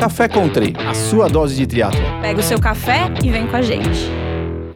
[0.00, 2.00] Café Country, a sua dose de triatlo.
[2.22, 4.10] Pega o seu café e vem com a gente.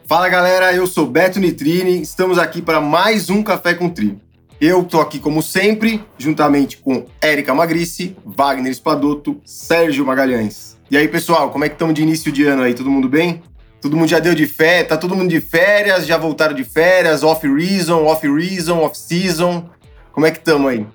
[0.05, 4.19] Fala galera, eu sou Beto Nitrini, estamos aqui para mais um Café com Tri.
[4.61, 10.77] Eu tô aqui como sempre, juntamente com Érica Magrice, Wagner Espadoto, Sérgio Magalhães.
[10.91, 12.75] E aí pessoal, como é que estamos de início de ano aí?
[12.75, 13.41] Todo mundo bem?
[13.81, 14.89] Todo mundo já deu de férias?
[14.89, 16.05] Tá todo mundo de férias?
[16.05, 17.23] Já voltaram de férias?
[17.23, 19.67] Off reason, off reason, off season?
[20.11, 20.85] Como é que estamos aí?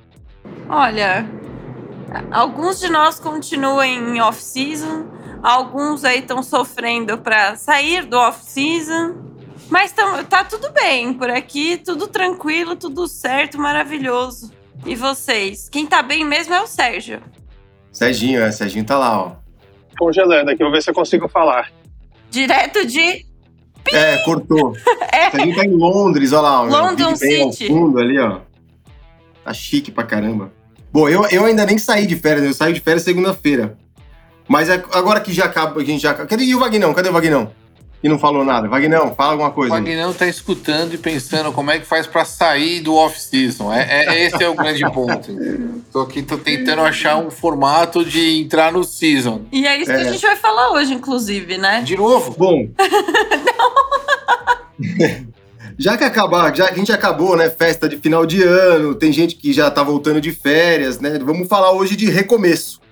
[0.69, 1.27] Olha,
[2.31, 5.07] alguns de nós continuam em off-season,
[5.43, 9.17] alguns aí estão sofrendo para sair do off-season,
[9.69, 14.53] mas tão, tá tudo bem por aqui, tudo tranquilo, tudo certo, maravilhoso.
[14.87, 15.69] E vocês?
[15.69, 17.21] Quem tá bem mesmo é o Sérgio.
[17.93, 19.33] Serginho, é, Serginho tá lá, ó.
[19.99, 21.71] Congelando aqui, vou ver se eu consigo falar.
[22.31, 23.27] Direto de.
[23.93, 24.75] É, cortou.
[25.13, 25.29] É.
[25.31, 26.61] Serginho tá em Londres, olha lá.
[26.63, 27.67] ó, London Ben ao City.
[27.69, 28.41] fundo ali, ó.
[29.45, 30.53] Tá chique pra caramba.
[30.93, 33.77] Bom, eu, eu ainda nem saí de férias, eu saí de férias segunda-feira.
[34.49, 36.13] Mas é- agora que já acaba, a gente já.
[36.15, 36.93] Cadê e o Vagnão?
[36.93, 37.53] Cadê o Vagnão?
[38.03, 38.67] Que não falou nada.
[38.67, 39.75] Vagnão, fala alguma O coisa.
[39.75, 39.81] aí.
[39.81, 43.73] Magnão tá escutando e pensando como é que faz pra sair do off-season.
[43.73, 45.31] É, é- esse é o grande ponto.
[45.93, 49.43] Tô aqui tô tentando achar um formato de entrar no season.
[49.53, 50.01] E é isso que É.
[50.01, 51.83] a gente vai falar hoje, inclusive, né?
[51.83, 52.35] De novo?
[52.39, 52.69] Bom.
[55.81, 57.49] já que acabar, já a gente acabou, né?
[57.49, 61.19] Festa de final de ano, tem gente que já tá voltando de férias, né?
[61.19, 62.83] Vamos falar hoje de recomeço.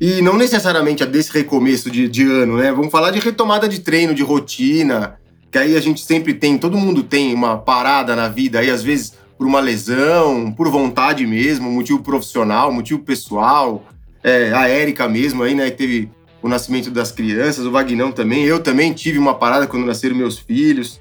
[0.00, 2.72] E não necessariamente a desse recomeço de, de ano, né?
[2.72, 5.16] Vamos falar de retomada de treino, de rotina.
[5.48, 8.82] Que aí a gente sempre tem, todo mundo tem uma parada na vida aí, às
[8.82, 13.86] vezes por uma lesão, por vontade mesmo, motivo profissional, motivo pessoal.
[14.24, 15.70] É, a Érica mesmo aí, né?
[15.70, 16.10] Que teve
[16.42, 18.42] o nascimento das crianças, o Vagnão também.
[18.42, 21.00] Eu também tive uma parada quando nasceram meus filhos.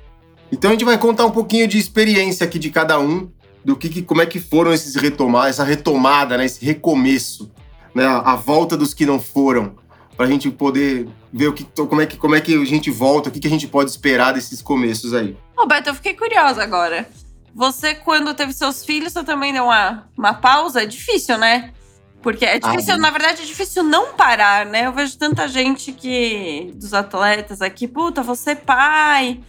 [0.53, 3.29] Então a gente vai contar um pouquinho de experiência aqui de cada um,
[3.65, 7.51] do que, que- como é que foram esses retomar, essa retomada, né, esse recomeço,
[7.95, 9.75] né, a, a volta dos que não foram,
[10.15, 13.29] pra gente poder ver o que, como é que como é que a gente volta,
[13.29, 15.35] o que, que a gente pode esperar desses começos aí.
[15.57, 17.09] Roberto, eu fiquei curiosa agora.
[17.55, 20.83] Você, quando teve seus filhos, você também deu uma, uma pausa?
[20.83, 21.71] É difícil, né?
[22.21, 22.97] Porque é difícil, Ah.
[22.97, 24.85] na verdade, é difícil não parar, né?
[24.87, 29.39] Eu vejo tanta gente que, dos atletas aqui, puta, você é pai.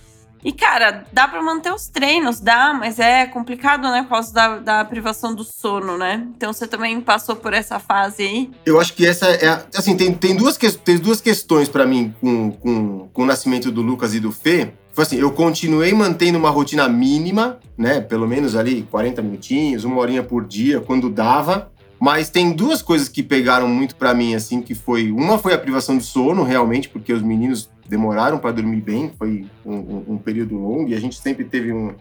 [0.45, 4.03] E, cara, dá pra manter os treinos, dá, mas é complicado, né?
[4.03, 6.29] Por causa da, da privação do sono, né?
[6.37, 8.51] Então você também passou por essa fase aí.
[8.67, 9.65] Eu acho que essa é.
[9.75, 13.81] Assim, tem, tem, duas, tem duas questões pra mim com, com, com o nascimento do
[13.81, 14.75] Lucas e do Fê.
[14.93, 18.03] Foi assim, eu continuei mantendo uma rotina mínima, né?
[18.03, 21.73] Pelo menos ali 40 minutinhos, uma horinha por dia, quando dava.
[21.99, 25.11] Mas tem duas coisas que pegaram muito pra mim, assim, que foi.
[25.11, 29.47] Uma foi a privação de sono, realmente, porque os meninos demoraram pra dormir bem, foi
[29.65, 31.95] um, um- um período longo, e a gente sempre teve um.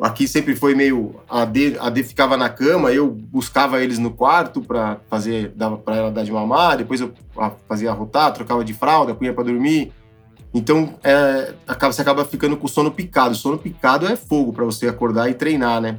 [0.00, 1.14] Aqui sempre foi meio.
[1.28, 5.52] A D, a D ficava na cama, eu buscava eles no quarto pra fazer.
[5.56, 7.12] dava pra ela dar de mamar, depois eu
[7.66, 9.92] fazia rotar, trocava de fralda, punha pra dormir.
[10.52, 13.34] Então, é, acaba, você acaba ficando com o sono picado.
[13.34, 15.98] Sono picado é fogo pra você acordar e treinar, né?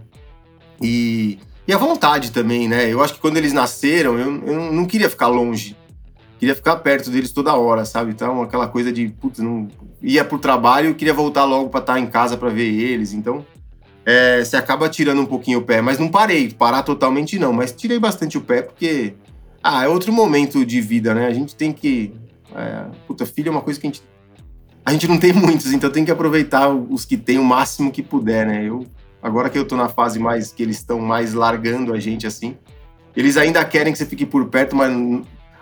[0.81, 2.91] E, e a vontade também, né?
[2.91, 5.75] Eu acho que quando eles nasceram, eu, eu não queria ficar longe.
[6.39, 8.11] Queria ficar perto deles toda hora, sabe?
[8.11, 9.67] Então, aquela coisa de, putz, não
[10.01, 13.11] ia pro trabalho e queria voltar logo pra estar em casa pra ver eles.
[13.13, 13.43] Então,
[14.05, 15.81] é, você acaba tirando um pouquinho o pé.
[15.81, 17.51] Mas não parei, parar totalmente não.
[17.51, 19.15] Mas tirei bastante o pé porque,
[19.63, 21.27] ah, é outro momento de vida, né?
[21.27, 22.13] A gente tem que.
[22.55, 24.03] É, puta, filho é uma coisa que a gente.
[24.85, 28.01] A gente não tem muitos, então tem que aproveitar os que tem o máximo que
[28.01, 28.63] puder, né?
[28.63, 28.85] Eu,
[29.21, 32.55] agora que eu tô na fase mais que eles estão mais largando a gente assim,
[33.13, 34.93] eles ainda querem que você fique por perto, mas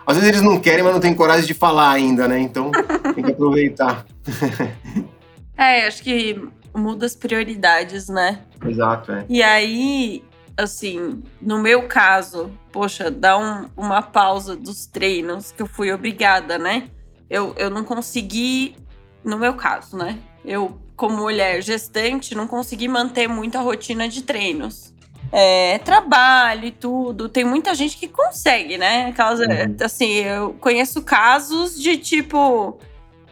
[0.06, 2.38] às vezes eles não querem, mas não tem coragem de falar ainda, né?
[2.38, 2.70] Então
[3.14, 4.06] tem que aproveitar.
[5.58, 6.38] É, acho que
[6.74, 8.40] muda as prioridades, né?
[8.62, 9.24] Exato, é.
[9.26, 10.22] E aí,
[10.54, 16.58] assim, no meu caso, poxa, dá um- uma pausa dos treinos que eu fui obrigada,
[16.58, 16.88] né?
[17.30, 18.76] Eu, eu não consegui,
[19.24, 20.18] no meu caso, né?
[20.44, 24.92] Eu, como mulher gestante, não consegui manter muito a rotina de treinos.
[25.32, 27.28] É, trabalho e tudo.
[27.28, 29.06] Tem muita gente que consegue, né?
[29.06, 29.76] Aquelas, Uhum.
[29.84, 32.78] Assim, eu conheço casos de tipo.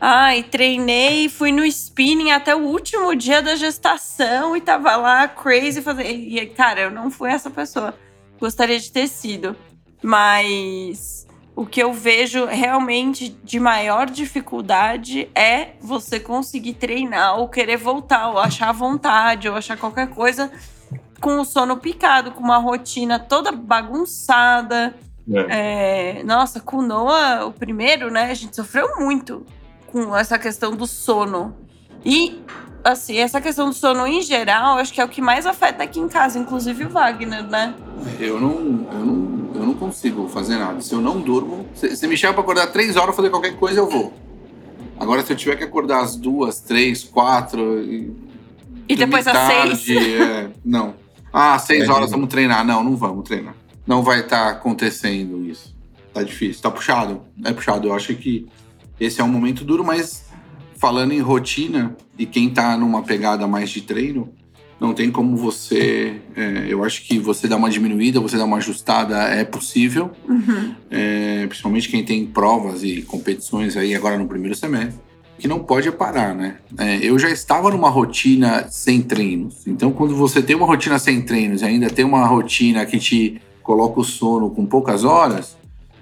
[0.00, 5.80] Ai, treinei, fui no spinning até o último dia da gestação e tava lá crazy
[5.80, 6.10] fazendo.
[6.10, 7.94] E, cara, eu não fui essa pessoa.
[8.38, 9.56] Gostaria de ter sido.
[10.02, 11.26] Mas
[11.56, 18.28] o que eu vejo realmente de maior dificuldade é você conseguir treinar ou querer voltar,
[18.28, 20.50] ou achar vontade, ou achar qualquer coisa
[21.20, 24.94] com o sono picado, com uma rotina toda bagunçada.
[25.48, 28.30] É, nossa, com o Noah, o primeiro, né?
[28.30, 29.44] A gente sofreu muito
[29.86, 31.56] com essa questão do sono.
[32.04, 32.42] E,
[32.82, 35.98] assim, essa questão do sono em geral, acho que é o que mais afeta aqui
[35.98, 37.74] em casa, inclusive o Wagner, né?
[38.20, 38.50] Eu não,
[38.92, 40.80] eu não, eu não não consigo fazer nada.
[40.80, 43.80] Se eu não durmo, se, se me chama pra acordar três horas fazer qualquer coisa,
[43.80, 44.12] eu vou.
[44.98, 47.80] Agora, se eu tiver que acordar às duas, três, quatro.
[47.82, 48.14] E,
[48.88, 50.20] E depois às tarde, seis.
[50.20, 50.94] é, não.
[51.36, 51.90] Ah, seis É.
[51.92, 52.64] horas vamos treinar.
[52.64, 53.54] Não, não vamos treinar.
[53.86, 55.74] Não vai estar acontecendo isso.
[56.12, 56.62] Tá difícil.
[56.62, 57.22] Tá puxado.
[57.44, 57.88] É puxado.
[57.88, 58.46] Eu acho que
[59.00, 60.26] esse é um momento duro, mas
[60.76, 64.32] falando em rotina e quem tá numa pegada mais de treino,
[64.80, 66.20] não tem como você.
[66.36, 70.12] é, eu acho que você dar uma diminuída, você dar uma ajustada é possível.
[70.28, 70.74] Uhum.
[70.90, 75.00] É, principalmente quem tem provas e competições aí agora no primeiro semestre.
[75.44, 76.56] Que não pode é parar, né?
[76.78, 79.66] É, eu já estava numa rotina sem treinos.
[79.66, 83.42] Então, quando você tem uma rotina sem treinos e ainda tem uma rotina que te
[83.62, 85.54] coloca o sono com poucas horas,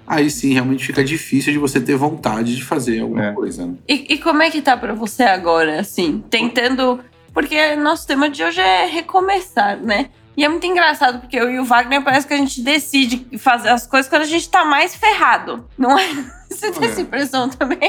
[0.07, 3.31] aí sim realmente fica difícil de você ter vontade de fazer alguma É.
[3.33, 3.67] coisa.
[3.67, 3.73] Né?
[3.85, 6.23] E, e como é que tá pra você agora, assim?
[6.29, 7.01] Tentando.
[7.33, 10.07] Porque nosso tema de hoje é recomeçar, né?
[10.35, 13.69] E é muito engraçado, porque eu e o Wagner parece que a gente decide fazer
[13.69, 15.67] as coisas quando a gente tá mais ferrado.
[15.77, 16.07] Não é?
[16.53, 16.91] Você tem É.
[16.91, 17.79] essa impressão também?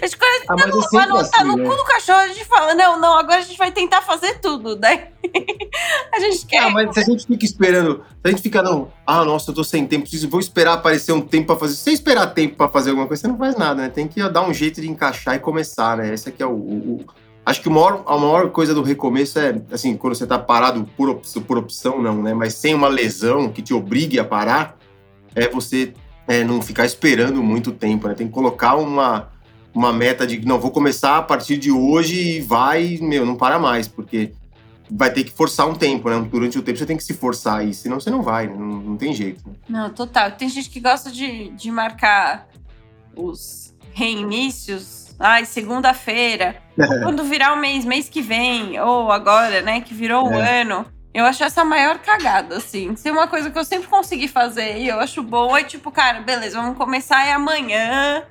[0.00, 1.64] A gente, quando Ah, é a sempre gente tá assim, no né?
[1.68, 4.76] cu do cachorro, a gente fala, não, não, agora a gente vai tentar fazer tudo.
[4.76, 5.04] Daí
[6.14, 6.58] a gente quer.
[6.64, 9.54] Ah, mas se a gente fica esperando, se a gente fica, não, ah, nossa, eu
[9.54, 11.74] tô sem tempo, preciso, vou esperar aparecer um tempo pra fazer.
[11.74, 13.88] Se você esperar tempo pra fazer alguma coisa, você não faz nada, né?
[13.88, 16.12] Tem que dar um jeito de encaixar e começar, né?
[16.12, 17.04] Esse aqui é o- o-
[17.44, 20.84] Acho que o maior, a maior coisa do recomeço é, assim, quando você tá parado
[20.96, 22.34] por, op- por opção, não, né?
[22.34, 24.76] Mas sem uma lesão que te obrigue a parar,
[25.34, 25.94] é você
[26.28, 28.14] é, não ficar esperando muito tempo, né?
[28.14, 29.30] Tem que colocar uma,
[29.74, 33.58] uma meta de, não, vou começar a partir de hoje e vai, meu, não para
[33.58, 34.32] mais, porque
[34.92, 36.20] vai ter que forçar um tempo, né?
[36.30, 38.54] Durante o tempo você tem que se forçar aí, senão você não vai, né?
[38.56, 39.42] não, não tem jeito.
[39.48, 39.54] né?
[39.68, 40.30] Não, total.
[40.32, 42.48] Tem gente que gosta de, de marcar
[43.16, 45.09] os reinícios.
[45.20, 46.56] Ai, segunda-feira.
[47.04, 50.86] Quando virar o mês, mês que vem, ou agora, né, que virou o ano.
[51.12, 52.94] Eu acho essa a maior cagada, assim.
[52.96, 55.90] Se é uma coisa que eu sempre consegui fazer e eu acho boa, é tipo,
[55.90, 58.22] cara, beleza, vamos começar é amanhã.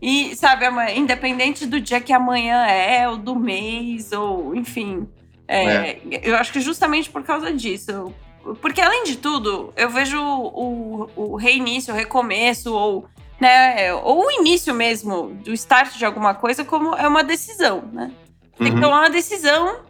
[0.00, 5.08] E, sabe, independente do dia que amanhã é, ou do mês, ou enfim.
[5.48, 8.14] é, Eu acho que justamente por causa disso.
[8.60, 13.08] Porque, além de tudo, eu vejo o, o reinício, o recomeço, ou,
[13.40, 18.10] né, ou o início mesmo do start de alguma coisa como é uma decisão, né?
[18.58, 18.80] Tem que Uhum.
[18.80, 19.80] tomar uma decisão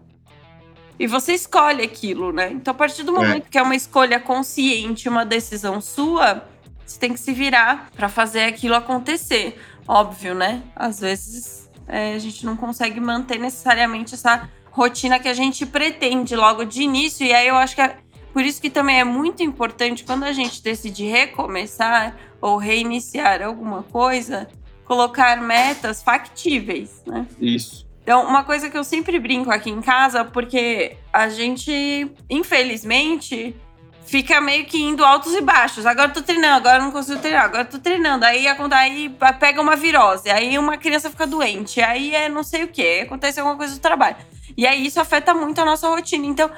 [0.98, 2.50] e você escolhe aquilo, né?
[2.50, 6.42] Então, a partir do momento que é uma escolha consciente, uma decisão sua,
[6.84, 9.60] você tem que se virar pra fazer aquilo acontecer.
[9.86, 10.62] Óbvio, né?
[10.74, 16.34] Às vezes é, a gente não consegue manter necessariamente essa rotina que a gente pretende
[16.34, 17.24] logo de início.
[17.24, 17.96] E aí eu acho que é
[18.36, 23.82] por isso que também é muito importante quando a gente decide recomeçar ou reiniciar alguma
[23.84, 24.46] coisa,
[24.84, 27.26] colocar metas factíveis, né?
[27.40, 27.86] Isso.
[28.02, 33.56] Então, uma coisa que eu sempre brinco aqui em casa, porque a gente, infelizmente,
[34.04, 35.86] fica meio que indo altos e baixos.
[35.86, 38.26] Agora eu tô treinando, agora eu não consigo treinar, agora eu tô treinando.
[38.26, 42.68] Aí, aí pega uma virose, aí uma criança fica doente, aí é não sei o
[42.68, 44.16] que, acontece alguma coisa do trabalho.
[44.54, 46.26] E aí isso afeta muito a nossa rotina.
[46.26, 46.50] Então,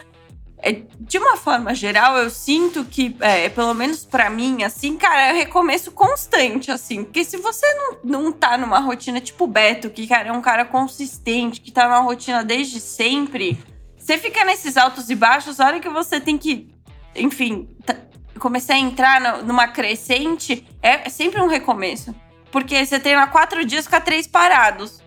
[0.98, 5.32] de uma forma geral, eu sinto que, é, pelo menos pra mim, assim, cara, é
[5.32, 7.04] recomeço constante, assim.
[7.04, 10.64] Porque se você não, não tá numa rotina tipo Beto, que, cara, é um cara
[10.64, 13.58] consistente, que tá numa rotina desde sempre,
[13.96, 16.68] você fica nesses altos e baixos, a hora que você tem que,
[17.14, 17.96] enfim, tá-
[18.40, 22.14] começar a entrar no- numa crescente, é, é sempre um recomeço.
[22.50, 25.00] Porque você treina quatro dias, fica três parados.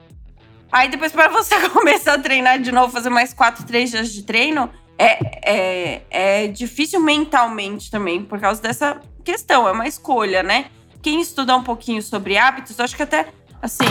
[0.71, 4.23] Aí depois, para você começar a treinar de novo, fazer mais quatro, três dias de
[4.23, 4.69] treino,
[5.01, 6.01] é, é,
[6.43, 9.67] é difícil mentalmente também, por causa dessa questão.
[9.67, 10.69] É uma escolha, né?
[11.01, 13.27] Quem estuda um pouquinho sobre hábitos, acho que até,
[13.61, 13.85] assim,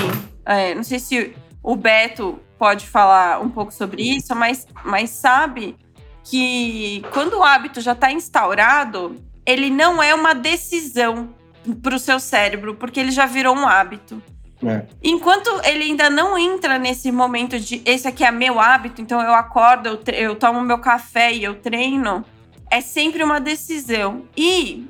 [0.47, 5.77] é, não sei se o Beto pode falar um pouco sobre isso, mas, mas sabe
[6.23, 11.35] que quando o hábito já está instaurado, ele não é uma decisão
[11.83, 14.23] para o seu cérebro, porque ele já virou um hábito.
[14.63, 14.85] É.
[15.03, 19.33] Enquanto ele ainda não entra nesse momento de esse aqui é meu hábito, então eu
[19.33, 22.25] acordo, eu, eu tomo meu café e eu treino,
[22.71, 24.25] é sempre uma decisão.
[24.37, 24.87] E,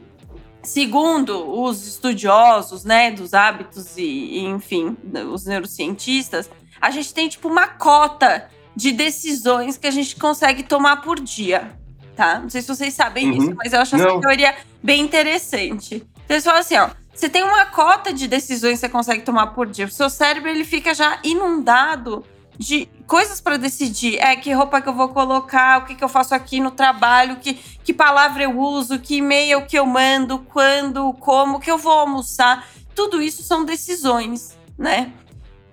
[0.62, 4.96] segundo os estudiosos, né, dos hábitos e, e, enfim,
[5.32, 6.50] os neurocientistas,
[6.80, 11.72] a gente tem tipo uma cota de decisões que a gente consegue tomar por dia,
[12.16, 12.38] tá?
[12.40, 13.36] Não sei se vocês sabem Uhum.
[13.36, 14.20] isso, mas eu acho essa Não.
[14.20, 15.96] teoria bem interessante.
[16.24, 16.88] Então, eles falam assim, ó,
[17.20, 19.84] você tem uma cota de decisões que você consegue tomar por dia.
[19.84, 22.24] O seu cérebro ele fica já inundado
[22.56, 24.18] de coisas para decidir.
[24.18, 27.36] É que roupa que eu vou colocar, o que, que eu faço aqui no trabalho,
[27.36, 31.92] que, que palavra eu uso, que e-mail que eu mando, quando, como, que eu vou
[31.92, 32.66] almoçar.
[32.94, 35.12] Tudo isso são decisões, né?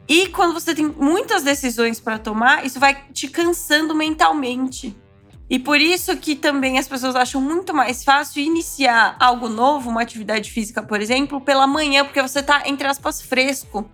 [0.05, 4.93] E quando você tem muitas decisões para tomar, isso vai te cansando mentalmente.
[5.49, 10.01] E por isso que também as pessoas acham muito mais fácil iniciar algo novo, uma
[10.01, 13.89] atividade física, por exemplo, pela manhã, porque você tá, entre aspas, fresco.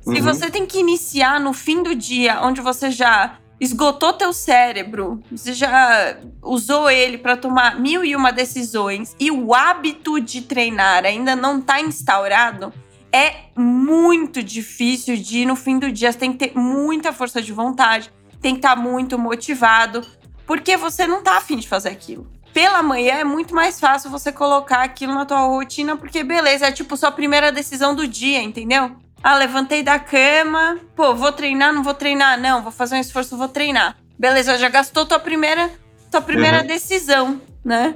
[0.00, 0.22] Se Uhum.
[0.22, 5.52] você tem que iniciar no fim do dia, onde você já esgotou teu cérebro, você
[5.52, 11.36] já usou ele para tomar mil e uma decisões e o hábito de treinar ainda
[11.36, 12.72] não tá instaurado,
[13.12, 16.10] é muito difícil de ir no fim do dia.
[16.10, 20.04] Você tem que ter muita força de vontade, tem que estar muito motivado,
[20.46, 22.26] porque você não tá afim de fazer aquilo.
[22.52, 26.72] Pela manhã é muito mais fácil você colocar aquilo na tua rotina, porque beleza, é
[26.72, 28.92] tipo sua primeira decisão do dia, entendeu?
[29.22, 33.36] Ah, levantei da cama, pô, vou treinar, não vou treinar, não, vou fazer um esforço,
[33.36, 33.96] vou treinar.
[34.18, 35.70] Beleza, já gastou tua primeira,
[36.10, 36.66] tua primeira Uhum.
[36.66, 37.94] decisão, né?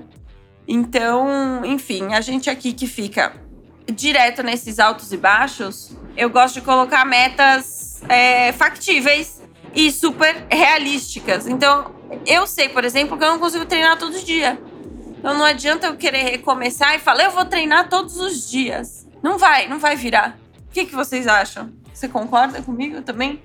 [0.67, 3.35] Então, enfim, a gente aqui que fica
[3.91, 9.38] direto nesses altos e baixos, eu gosto de colocar metas é, factíveis
[9.79, 11.47] e super realísticas.
[11.47, 11.95] Então,
[12.27, 14.61] eu sei, por exemplo, que eu não consigo treinar todo dia.
[15.17, 19.07] Então não adianta eu querer recomeçar e falar, eu vou treinar todos os dias.
[19.23, 20.37] Não vai, não vai virar.
[20.69, 21.73] O que, que vocês acham?
[21.95, 23.41] Você concorda comigo também?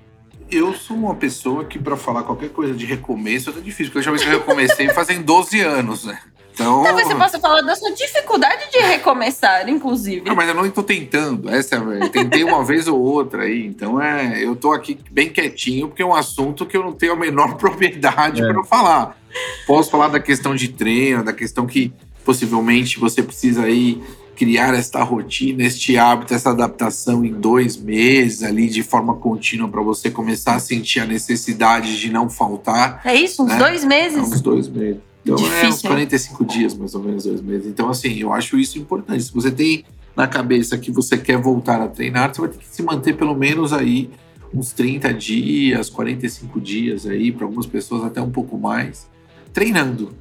[0.50, 3.92] Eu sou uma pessoa que, pra falar qualquer coisa de recomeço, é difícil.
[3.92, 6.18] Porque a última vez eu recomecei fazem 12 anos, né?
[6.54, 6.84] Então.
[6.84, 10.22] Talvez você possa falar da sua dificuldade de recomeçar, inclusive.
[10.24, 11.48] Não, mas eu não estou tentando.
[11.50, 12.12] Essa é a verdade.
[12.12, 13.66] Tentei uma vez ou outra aí.
[13.66, 17.12] Então é, eu tô aqui bem quietinho, porque é um assunto que eu não tenho
[17.12, 18.46] a menor propriedade É.
[18.52, 19.18] para falar.
[19.66, 21.92] Posso falar da questão de treino, da questão que
[22.24, 24.02] possivelmente você precisa aí
[24.36, 29.80] criar esta rotina, este hábito, essa adaptação em dois meses ali de forma contínua para
[29.82, 33.00] você começar a sentir a necessidade de não faltar.
[33.04, 33.44] É isso?
[33.44, 33.56] Uns É.
[33.58, 34.18] dois É meses?
[34.18, 35.00] uns dois meses.
[35.24, 35.96] Então é uns Difícil, hein?
[35.96, 37.66] 45 dias, mais ou menos, dois meses.
[37.66, 39.22] Então, assim, eu acho isso importante.
[39.24, 42.68] Se você tem na cabeça que você quer voltar a treinar, você vai ter que
[42.68, 44.10] se manter pelo menos aí
[44.52, 49.08] uns 30 dias, 45 dias aí, para algumas pessoas até um pouco mais,
[49.52, 50.14] treinando.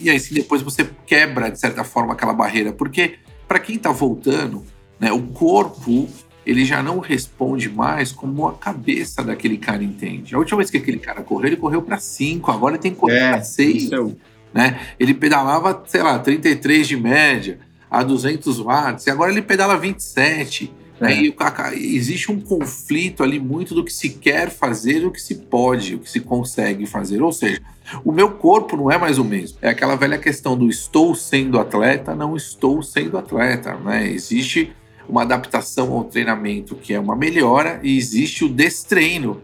[0.00, 2.72] E aí, sim, depois você quebra, de certa forma, aquela barreira.
[2.72, 3.14] Porque,
[3.46, 4.62] para quem tá voltando,
[5.00, 6.08] né, o corpo
[6.44, 10.34] ele já não responde mais como a cabeça daquele cara entende.
[10.34, 12.96] A última vez que aquele cara correu, ele correu para 5, agora ele tem que
[12.98, 14.16] correr para 6 isso é o-
[14.52, 14.80] né?
[14.98, 17.58] Ele pedalava, sei lá, 33 de média
[17.90, 20.72] a 200 watts, e agora ele pedala 27.
[21.00, 21.12] Né?
[21.12, 21.22] É.
[21.22, 25.10] E o Kaká- existe um conflito ali muito do que se quer fazer e do
[25.10, 27.22] que se pode, o que se consegue fazer.
[27.22, 27.60] Ou seja,
[28.04, 29.58] o meu corpo não é mais o mesmo.
[29.62, 33.74] É aquela velha questão do estou sendo atleta, não estou sendo atleta.
[33.76, 34.10] Né?
[34.10, 34.72] Existe
[35.08, 39.40] uma adaptação ao treinamento que é uma melhora e existe o destreino,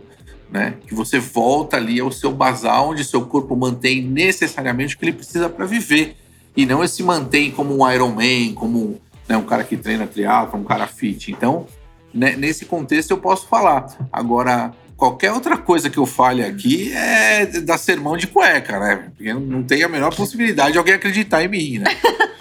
[0.51, 0.75] né?
[0.87, 5.13] Que você volta ali ao seu basal, onde seu corpo mantém necessariamente o que ele
[5.13, 6.17] precisa para viver.
[6.57, 10.65] E não se mantém como um Ironman, como né, um cara que treina triatlo, um
[10.65, 11.33] cara fit.
[11.33, 11.67] Então,
[12.13, 13.87] né, nesse contexto eu posso falar.
[14.13, 19.11] Agora, qualquer outra coisa que eu fale aqui é dar sermão de cueca, né?
[19.17, 21.91] Porque não tem a menor possibilidade de alguém acreditar em mim, né?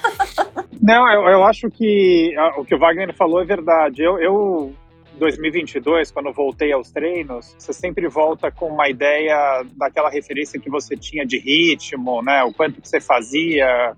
[0.83, 4.01] Não, eu, eu acho que ah, o que o Wagner falou é verdade.
[4.01, 4.73] Eu, eu,
[5.17, 10.95] 2022, quando voltei aos treinos, você sempre volta com uma ideia daquela referência que você
[10.95, 12.43] tinha de ritmo, né?
[12.43, 13.95] O quanto que você fazia,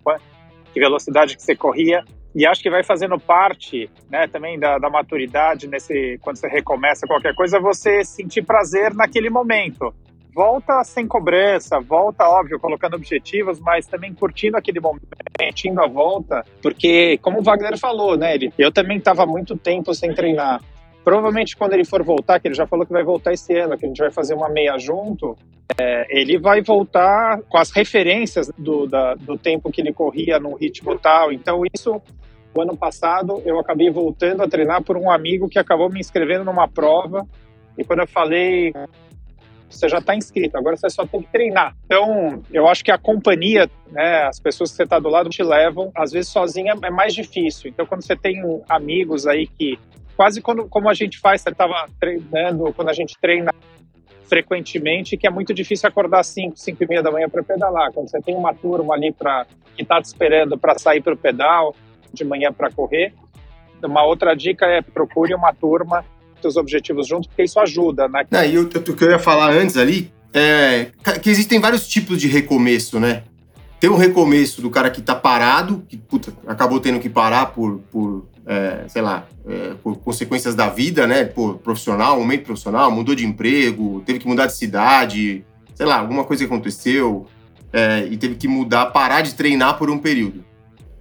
[0.74, 2.04] que velocidade que você corria.
[2.36, 7.08] E acho que vai fazendo parte, né, também da, da maturidade nesse quando você recomeça
[7.08, 9.94] qualquer coisa, você sentir prazer naquele momento.
[10.36, 15.08] Volta sem cobrança, volta, óbvio, colocando objetivos, mas também curtindo aquele momento,
[15.40, 19.94] curtindo a volta, porque, como o Wagner falou, né, ele, eu também estava muito tempo
[19.94, 20.62] sem treinar.
[21.06, 23.86] Provavelmente quando ele for voltar, que ele já falou que vai voltar esse ano, que
[23.86, 25.38] a gente vai fazer uma meia junto,
[25.80, 30.56] é, ele vai voltar com as referências do, da, do tempo que ele corria num
[30.56, 31.32] ritmo tal.
[31.32, 32.02] Então, isso,
[32.56, 36.44] o ano passado, eu acabei voltando a treinar por um amigo que acabou me inscrevendo
[36.44, 37.24] numa prova.
[37.78, 38.74] E quando eu falei,
[39.70, 41.76] você já está inscrito, agora você só tem que treinar.
[41.86, 45.44] Então, eu acho que a companhia, né, as pessoas que você está do lado te
[45.44, 47.70] levam, às vezes sozinha é mais difícil.
[47.70, 49.78] Então, quando você tem amigos aí que,
[50.16, 53.54] quase quando, como a gente faz, você estava treinando, quando a gente treina
[54.28, 57.92] frequentemente, que é muito difícil acordar às 5, 5 e meia da manhã para pedalar.
[57.94, 59.46] Quando você tem uma turma ali pra,
[59.76, 61.76] que está te esperando para sair para o pedal,
[62.12, 63.14] de manhã para correr,
[63.84, 66.04] uma outra dica é procure uma turma
[66.42, 68.26] seus objetivos juntos, porque isso ajuda, né?
[68.30, 70.92] Não, e o, o que eu ia falar antes ali é
[71.22, 73.24] que existem vários tipos de recomeço, né?
[73.80, 77.80] Tem um recomeço do cara que tá parado, que puta, acabou tendo que parar por,
[77.92, 81.26] por é, sei lá, é, por consequências da vida, né?
[81.26, 86.24] Por profissional, meio profissional, mudou de emprego, teve que mudar de cidade, sei lá, alguma
[86.24, 87.28] coisa aconteceu
[87.74, 90.44] é, e teve que mudar, parar de treinar por um período.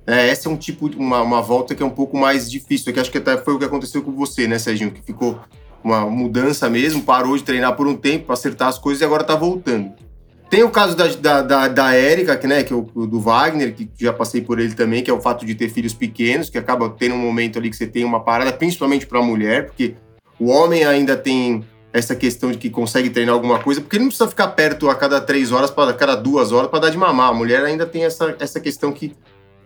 [0.06, 3.00] É, essa é um tipo, uma, uma volta que é um pouco mais difícil, que
[3.00, 4.90] acho que até foi o que aconteceu com você, né, Serginho?
[4.90, 5.38] Que ficou
[5.82, 9.22] uma mudança mesmo, parou de treinar por um tempo para acertar as coisas e agora
[9.22, 9.92] tá voltando.
[10.50, 13.74] Tem o caso da, da, da, da Érica, que, né, que é o do Wagner,
[13.74, 16.58] que já passei por ele também, que é o fato de ter filhos pequenos, que
[16.58, 19.94] acaba tendo um momento ali que você tem uma parada, principalmente para a mulher, porque
[20.38, 24.08] o homem ainda tem essa questão de que consegue treinar alguma coisa, porque ele não
[24.08, 27.30] precisa ficar perto a cada três horas, a cada duas horas para dar de mamar.
[27.30, 29.14] A mulher ainda tem essa, essa questão que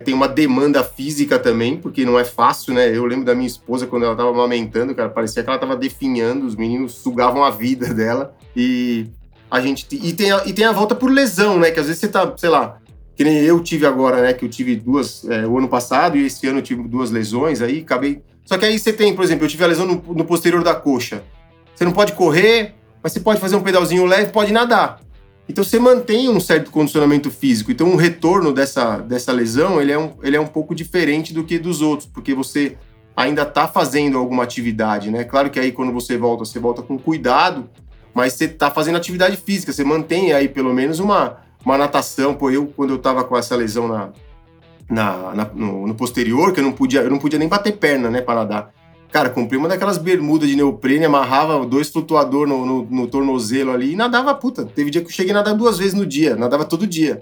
[0.03, 2.95] tem uma demanda física também, porque não é fácil, né?
[2.95, 6.45] Eu lembro da minha esposa quando ela tava amamentando, cara, parecia que ela tava definhando,
[6.45, 8.33] os meninos sugavam a vida dela.
[8.55, 9.07] E
[9.49, 9.87] a gente.
[9.91, 11.71] E tem a, e tem a volta por lesão, né?
[11.71, 12.77] Que às vezes você tá, sei lá,
[13.15, 14.33] que nem eu tive agora, né?
[14.33, 17.61] Que eu tive duas é, o ano passado e esse ano eu tive duas lesões,
[17.61, 18.21] aí acabei.
[18.45, 20.73] Só que aí você tem, por exemplo, eu tive a lesão no, no posterior da
[20.73, 21.23] coxa.
[21.75, 24.99] Você não pode correr, mas você pode fazer um pedalzinho leve, pode nadar.
[25.47, 27.71] Então você mantém um certo condicionamento físico.
[27.71, 31.43] Então o retorno dessa, dessa lesão ele é, um, ele é um pouco diferente do
[31.43, 32.77] que dos outros, porque você
[33.15, 35.23] ainda está fazendo alguma atividade, né?
[35.23, 37.69] Claro que aí quando você volta, você volta com cuidado,
[38.19, 42.33] mas você está fazendo atividade física, você mantém aí pelo menos uma, uma natação.
[42.33, 44.09] Pô, eu quando eu estava com essa lesão na,
[44.89, 48.09] na, na no, no, posterior, que eu não podia, eu não podia nem bater perna,
[48.09, 48.73] né, para nadar.
[49.09, 53.93] Cara, comprei uma daquelas bermudas de neoprene, amarrava dois flutuador no, no, no, tornozelo ali
[53.93, 54.65] e nadava, puta.
[54.65, 57.21] Teve dia que eu cheguei a nadar duas vezes no dia, nadava todo dia.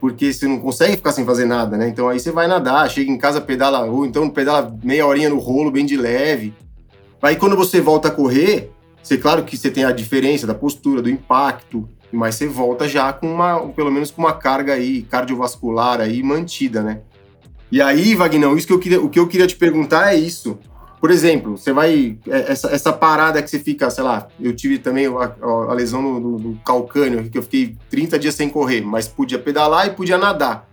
[0.00, 1.88] Porque você não consegue ficar sem fazer nada, né?
[1.88, 5.40] Então aí você vai nadar, chega em casa, pedala, ou então pedala meia horinha no
[5.40, 6.54] rolo, bem de leve.
[7.20, 8.70] Aí quando você volta a correr,
[9.02, 13.12] você claro que você tem a diferença da postura, do impacto, mas você volta já
[13.12, 17.00] com uma, pelo menos com uma carga aí cardiovascular aí mantida, né?
[17.70, 20.58] E aí, Vagnão, isso que eu queria, o que eu queria te perguntar é isso.
[21.00, 22.18] Por exemplo, você vai.
[22.28, 25.34] É, essa, essa parada que você fica, sei lá, eu tive também a,
[25.70, 29.38] a lesão no, no, no, calcânio, que eu fiquei 30 dias sem correr, mas podia
[29.38, 30.68] pedalar e podia nadar.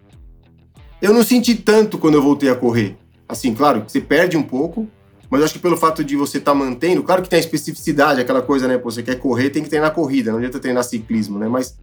[1.02, 2.98] Eu não senti tanto quando eu voltei a correr.
[3.28, 4.88] Assim, claro, você perde um pouco,
[5.30, 8.20] mas acho que pelo fato de você estar tá mantendo, claro que tem a especificidade,
[8.20, 8.78] aquela coisa, né?
[8.78, 11.48] Pô, você quer correr, tem que treinar corrida, não adianta treinar ciclismo, né?
[11.48, 11.78] Mas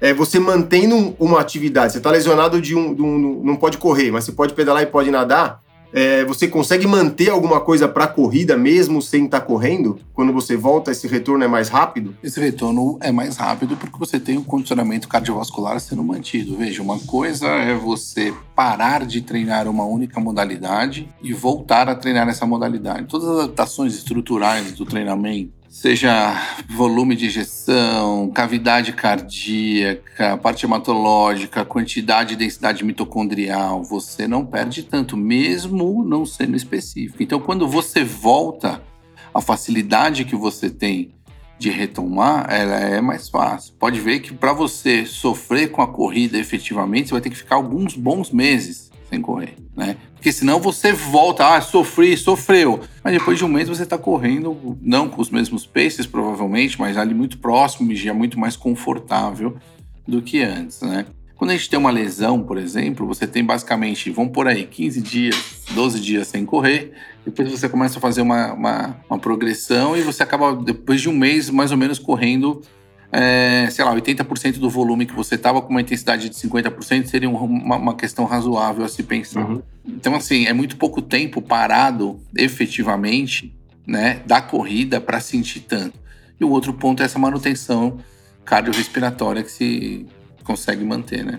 [0.00, 4.10] é, você mantendo uma atividade, você está lesionado de um, de um, Não pode correr,
[4.10, 5.63] mas você pode pedalar e pode nadar
[5.94, 10.00] é, você consegue manter alguma coisa para a corrida mesmo sem estar tá correndo?
[10.12, 12.16] Quando você volta, esse retorno é mais rápido?
[12.20, 16.56] Esse retorno é mais rápido porque você tem o um condicionamento cardiovascular sendo mantido.
[16.56, 22.28] Veja, uma coisa é você parar de treinar uma única modalidade e voltar a treinar
[22.28, 23.06] essa modalidade.
[23.06, 32.34] Todas as adaptações estruturais do treinamento seja volume de injeção, cavidade cardíaca, parte hematológica, quantidade
[32.34, 37.20] e densidade mitocondrial, você não perde tanto, mesmo não sendo específico.
[37.20, 38.80] Então, quando você volta,
[39.34, 41.12] a facilidade que você tem
[41.58, 43.74] de retomar, ela é mais fácil.
[43.76, 47.56] Pode ver que para você sofrer com a corrida efetivamente, você vai ter que ficar
[47.56, 49.96] alguns bons meses sem correr, né?
[50.14, 52.80] Porque senão você volta, ah, sofri, sofreu.
[53.02, 56.96] Mas depois de um mês você está correndo, não com os mesmos paces, provavelmente, mas
[56.96, 59.56] ali muito próximo e já muito mais confortável
[60.06, 61.06] do que antes, né?
[61.36, 65.00] Quando a gente tem uma lesão, por exemplo, você tem basicamente, vamos por aí, 15
[65.00, 66.92] dias, 12 dias sem correr,
[67.24, 71.16] depois você começa a fazer uma, uma, uma progressão e você acaba, depois de um
[71.16, 72.62] mês, mais ou menos, correndo
[73.16, 77.30] é, sei lá, 80% do volume que você estava com uma intensidade de 50% seria
[77.30, 79.48] uma, uma questão razoável a se pensar.
[79.48, 79.62] Uhum.
[79.86, 83.54] Então, assim, é muito pouco tempo parado efetivamente
[83.86, 85.96] né, da corrida para sentir tanto.
[86.40, 87.98] E o outro ponto é essa manutenção
[88.44, 90.06] cardiorrespiratória que se
[90.42, 91.38] consegue manter, né?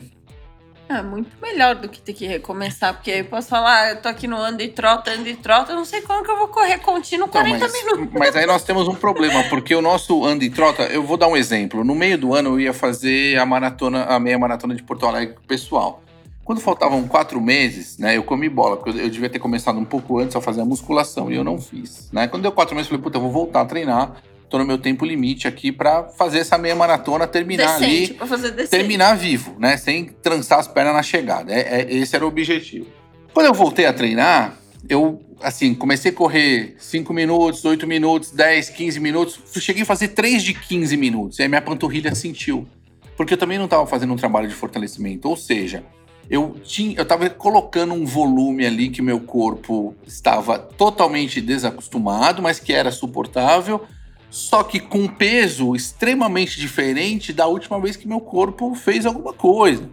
[0.87, 4.07] É muito melhor do que ter que recomeçar, porque eu posso falar, ah, eu tô
[4.07, 6.47] aqui no ando e trota, ando e trota, eu não sei como que eu vou
[6.47, 8.13] correr contínuo 40 mas, minutos.
[8.13, 11.27] Mas aí nós temos um problema, porque o nosso ando e trota, eu vou dar
[11.27, 11.83] um exemplo.
[11.83, 15.35] No meio do ano eu ia fazer a maratona, a meia maratona de Porto Alegre
[15.47, 16.03] pessoal.
[16.43, 19.85] Quando faltavam quatro meses, né, eu comi bola, porque eu, eu devia ter começado um
[19.85, 22.11] pouco antes a fazer a musculação e eu não fiz.
[22.11, 22.27] Né?
[22.27, 24.77] Quando deu quatro meses, eu falei, puta, eu vou voltar a treinar tô no meu
[24.77, 30.05] tempo limite aqui para fazer essa meia maratona terminar decente, ali, terminar vivo, né, sem
[30.05, 31.53] trançar as pernas na chegada.
[31.53, 32.87] É, é, esse era o objetivo.
[33.33, 38.69] Quando eu voltei a treinar, eu assim comecei a correr 5 minutos, 8 minutos, 10,
[38.69, 39.39] 15 minutos.
[39.59, 41.39] Cheguei a fazer 3 de 15 minutos.
[41.39, 42.67] E aí minha panturrilha sentiu.
[43.17, 45.27] Porque eu também não estava fazendo um trabalho de fortalecimento.
[45.27, 45.83] Ou seja,
[46.29, 52.59] eu tinha, eu estava colocando um volume ali que meu corpo estava totalmente desacostumado, mas
[52.59, 53.85] que era suportável
[54.35, 59.89] só que com peso extremamente diferente da última vez que meu corpo fez alguma coisa.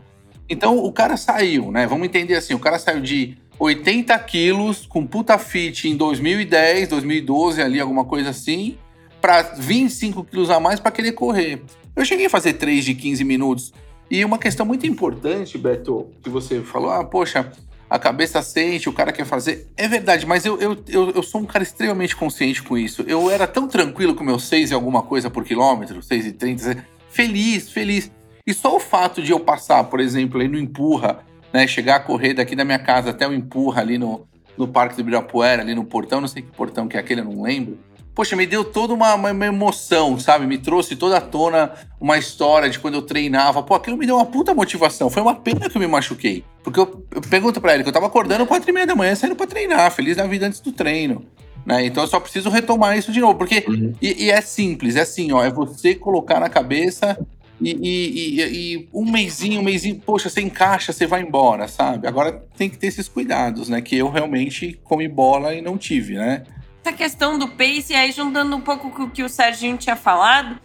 [0.48, 1.86] Então o cara saiu, né?
[1.86, 7.62] Vamos entender assim: o cara saiu de 80 quilos com puta fit em 2010, 2012,
[7.62, 8.76] ali, alguma coisa assim,
[9.20, 11.62] para 25 quilos a mais para querer correr.
[11.94, 13.72] Eu cheguei a fazer 3 de 15 minutos.
[14.10, 17.48] E uma questão muito importante, Beto, que você falou: ah, poxa,
[17.92, 19.70] a cabeça sente, o cara quer fazer.
[19.76, 23.04] É verdade, mas eu, eu, eu, eu, sou um cara extremamente consciente com isso.
[23.06, 26.86] Eu era tão tranquilo com meu 6 e alguma coisa por quilômetro, 6 e 30,
[27.10, 28.10] feliz, feliz.
[28.46, 31.18] E só o fato de eu passar, por exemplo, aí no Empurra,
[31.52, 31.66] né?
[31.66, 34.26] Chegar a correr daqui da minha casa até o Empurra ali no,
[34.56, 37.26] no Parque do Ibirapuera, ali no portão, não sei que portão que é aquele, eu
[37.26, 37.78] não lembro.
[38.14, 40.46] Poxa, me deu toda uma, uma, emoção, sabe?
[40.46, 43.62] Me trouxe toda à tona uma história de quando eu treinava.
[43.62, 45.08] Pô, aquilo me deu uma puta motivação.
[45.08, 46.44] Foi uma pena que eu me machuquei.
[46.62, 49.14] Porque eu, eu pergunto pra ele que eu tava acordando quatro e meia da manhã,
[49.14, 51.24] saindo pra treinar, feliz da vida antes do treino.
[51.64, 51.86] Né?
[51.86, 53.36] Então eu só preciso retomar isso de novo.
[53.36, 53.64] Porque.
[53.66, 53.94] Uhum.
[54.02, 55.42] E, e, é simples, é assim, ó.
[55.42, 57.18] É você colocar na cabeça
[57.62, 62.08] e, e, e, um mêsinho, um mêsinho, poxa, você encaixa, você vai embora, sabe?
[62.08, 63.80] Agora tem que ter esses cuidados, né?
[63.80, 66.42] Que eu realmente comi bola e não tive, né?
[66.84, 70.58] Essa questão do pace, aí juntando um pouco com o que o Serginho tinha falado,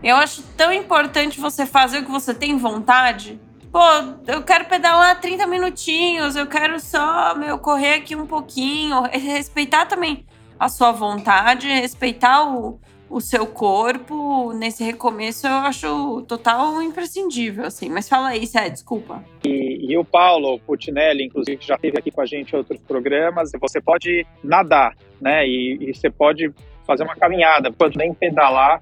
[0.00, 3.40] eu acho tão importante você fazer o que você tem vontade.
[3.72, 3.80] Pô,
[4.28, 10.24] eu quero pedalar 30 minutinhos, eu quero só meu, correr aqui um pouquinho, respeitar também
[10.58, 17.88] a sua vontade, respeitar o, o seu corpo nesse recomeço eu acho total imprescindível, assim.
[17.88, 19.22] Mas fala aí, Sé, desculpa.
[19.44, 23.50] E, e o Paulo Putinelli, inclusive, já esteve aqui com a gente em outros programas.
[23.60, 25.46] Você pode nadar, né?
[25.46, 26.52] E, e você pode
[26.86, 28.80] fazer uma caminhada, pode nem pedalar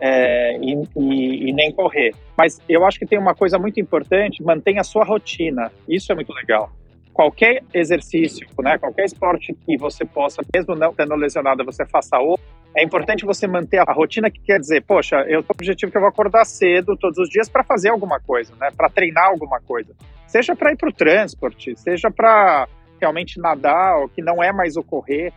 [0.00, 2.14] é, e, e, e, nem correr.
[2.36, 5.70] Mas eu acho que tem uma coisa muito importante: mantenha a sua rotina.
[5.88, 6.70] Isso é muito legal.
[7.12, 12.44] Qualquer exercício, né, qualquer esporte que você possa, mesmo não tendo lesionado, você faça outro,
[12.76, 15.98] é importante você manter a rotina que quer dizer, poxa, eu tenho o objetivo que
[15.98, 18.68] eu vou acordar cedo todos os dias para fazer alguma coisa, né?
[18.76, 19.94] Para treinar alguma coisa.
[20.26, 22.68] Seja para ir para o transporte, seja para
[23.00, 25.32] realmente nadar, o que não é mais o correr,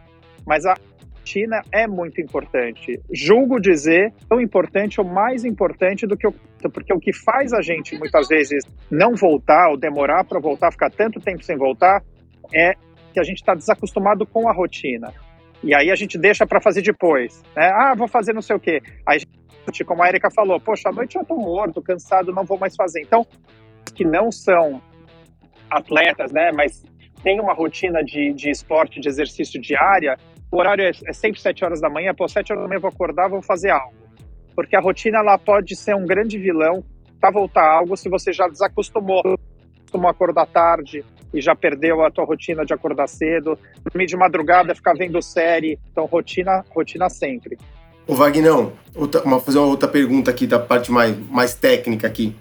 [0.46, 0.76] mas a
[1.16, 3.02] rotina é muito importante.
[3.12, 6.34] Julgo dizer tão importante ou mais importante do que o
[6.70, 10.90] porque o que faz a gente muitas vezes não voltar ou demorar para voltar, ficar
[10.90, 12.02] tanto tempo sem voltar,
[12.54, 12.74] é
[13.14, 15.12] que a gente está desacostumado com a rotina.
[15.64, 17.42] E aí a gente deixa para fazer depois.
[17.56, 17.72] Né?
[17.74, 18.82] Ah, vou fazer não sei o quê.
[19.08, 19.20] Aí,
[19.86, 23.02] como a Erika falou, poxa, à noite eu tô morto, cansado, não vou mais fazer.
[23.02, 23.26] Então,
[23.96, 24.82] que não são
[25.70, 26.84] atletas, né, mas
[27.24, 30.18] tem uma rotina de, de esporte, de exercício diária,
[30.52, 32.82] o horário é, é sempre 7 horas da manhã, pô, 7 horas da manhã eu
[32.82, 33.96] vou acordar, vou fazer algo.
[34.56, 36.84] Porque a rotina, ela pode ser um grande vilão
[37.20, 39.24] para voltar a algo se você já desacostumou,
[39.82, 44.76] costumou acordar tarde, e já perdeu a tua rotina de acordar cedo, dormir de madrugada,
[44.76, 45.80] ficar vendo série.
[45.92, 47.58] Então, rotina, rotina sempre.
[48.06, 48.74] Ô, Vagnão,
[49.26, 52.36] uma, fazer uma outra pergunta aqui da parte mais, mais técnica aqui.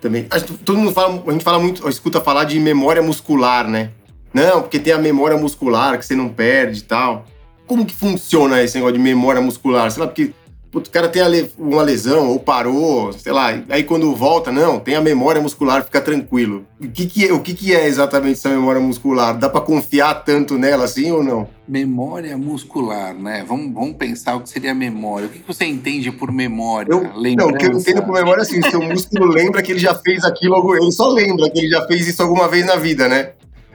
[0.00, 0.24] Também.
[0.64, 3.90] todo mundo fala, a gente fala muito, escuta falar de memória muscular, né?
[4.34, 7.24] Não, porque tem a memória muscular que você não perde e tal.
[7.66, 9.90] Como que funciona esse negócio de memória muscular?
[9.90, 10.32] Sei lá, porque
[10.78, 11.22] o cara tem
[11.58, 16.00] uma lesão ou parou, sei lá, aí quando volta, não, tem a memória muscular, fica
[16.00, 16.66] tranquilo.
[16.80, 19.38] O que, que, é, o que, que é exatamente essa memória muscular?
[19.38, 21.48] Dá para confiar tanto nela assim ou não?
[21.66, 23.44] Memória muscular, né?
[23.46, 25.28] Vamos, vamos pensar o que seria memória.
[25.28, 26.92] O que, que você entende por memória?
[26.92, 27.02] Eu,
[27.36, 29.94] não, o que eu entendo por memória é assim: seu músculo lembra que ele já
[29.94, 33.30] fez aquilo, ele só lembra que ele já fez isso alguma vez na vida, né?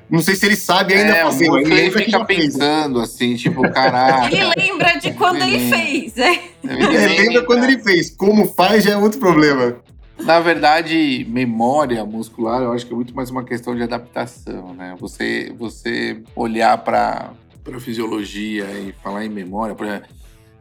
[0.09, 1.45] Não sei se ele sabe ainda é, fazer.
[1.45, 3.09] Ele, ele fica pensando fez.
[3.09, 4.33] assim, tipo, caralho.
[4.33, 6.31] Ele lembra de quando ele, ele fez, é.
[6.63, 8.09] Ele, ele lembra quando ele fez.
[8.09, 9.77] Como faz já é outro problema.
[10.19, 14.95] Na verdade, memória muscular, eu acho que é muito mais uma questão de adaptação, né?
[14.99, 17.31] Você, você olhar para
[17.65, 20.09] a fisiologia e falar em memória, por exemplo,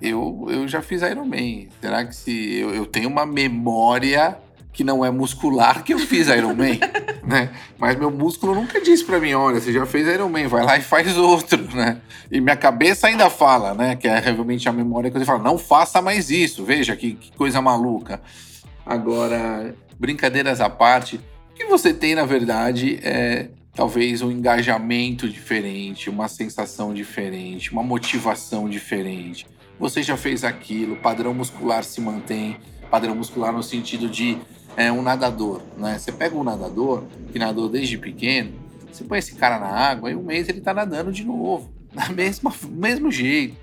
[0.01, 1.69] eu, eu já fiz Ironman.
[1.81, 4.39] Será que se eu, eu tenho uma memória
[4.73, 6.79] que não é muscular que eu fiz Iron Man,
[7.27, 7.51] né?
[7.79, 10.77] Mas meu músculo nunca disse para mim, olha, você já fez Iron Man, vai lá
[10.77, 12.01] e faz outro, né?
[12.31, 13.97] E minha cabeça ainda fala, né?
[13.97, 17.33] Que é realmente a memória que você fala, não faça mais isso, veja que, que
[17.33, 18.21] coisa maluca.
[18.87, 21.17] Agora, brincadeiras à parte,
[21.51, 27.83] o que você tem, na verdade, é talvez um engajamento diferente, uma sensação diferente, uma
[27.83, 29.47] motivação diferente.
[29.79, 32.57] Você já fez aquilo, padrão muscular se mantém,
[32.91, 34.37] padrão muscular no sentido de
[34.79, 35.99] é, um nadador, né?
[35.99, 38.53] Você pega um nadador que nadou desde pequeno,
[38.91, 42.09] você põe esse cara na água e um mês ele tá nadando de novo, da
[42.11, 43.57] mesma mesmo jeito,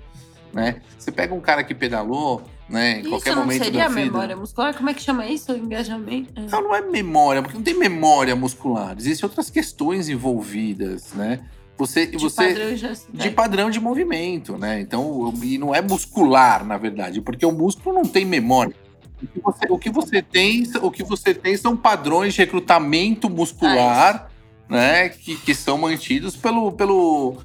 [0.52, 0.82] né?
[0.98, 4.00] Você pega um cara que pedalou, né, em isso qualquer momento seria da vida.
[4.00, 4.76] memória muscular?
[4.76, 5.52] Como é que chama isso?
[5.52, 6.34] Engajamento?
[6.50, 8.94] Não, não é memória, porque não tem memória muscular.
[8.98, 11.40] Existem outras questões envolvidas, né?
[11.78, 14.80] Você, de você padrão de, de padrão de movimento, né?
[14.80, 18.74] Então, e não é muscular, na verdade, porque o músculo não tem memória.
[19.26, 23.28] O que você, o que você tem, o que você tem são padrões de recrutamento
[23.28, 27.38] muscular, ah, né, que, que são mantidos pelo, pelo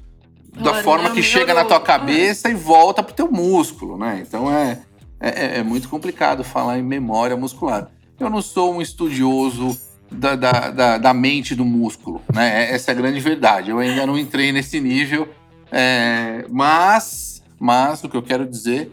[0.60, 4.22] da forma que chega na tua cabeça e volta pro teu músculo, né?
[4.26, 4.80] Então é,
[5.18, 7.88] é, é, muito complicado falar em memória muscular.
[8.20, 9.78] Eu não sou um estudioso
[10.10, 12.70] da, da, da, da mente do músculo, né?
[12.70, 13.70] Essa é a grande verdade.
[13.70, 15.28] Eu ainda não entrei nesse nível,
[15.70, 18.92] é, mas, mas o que eu quero dizer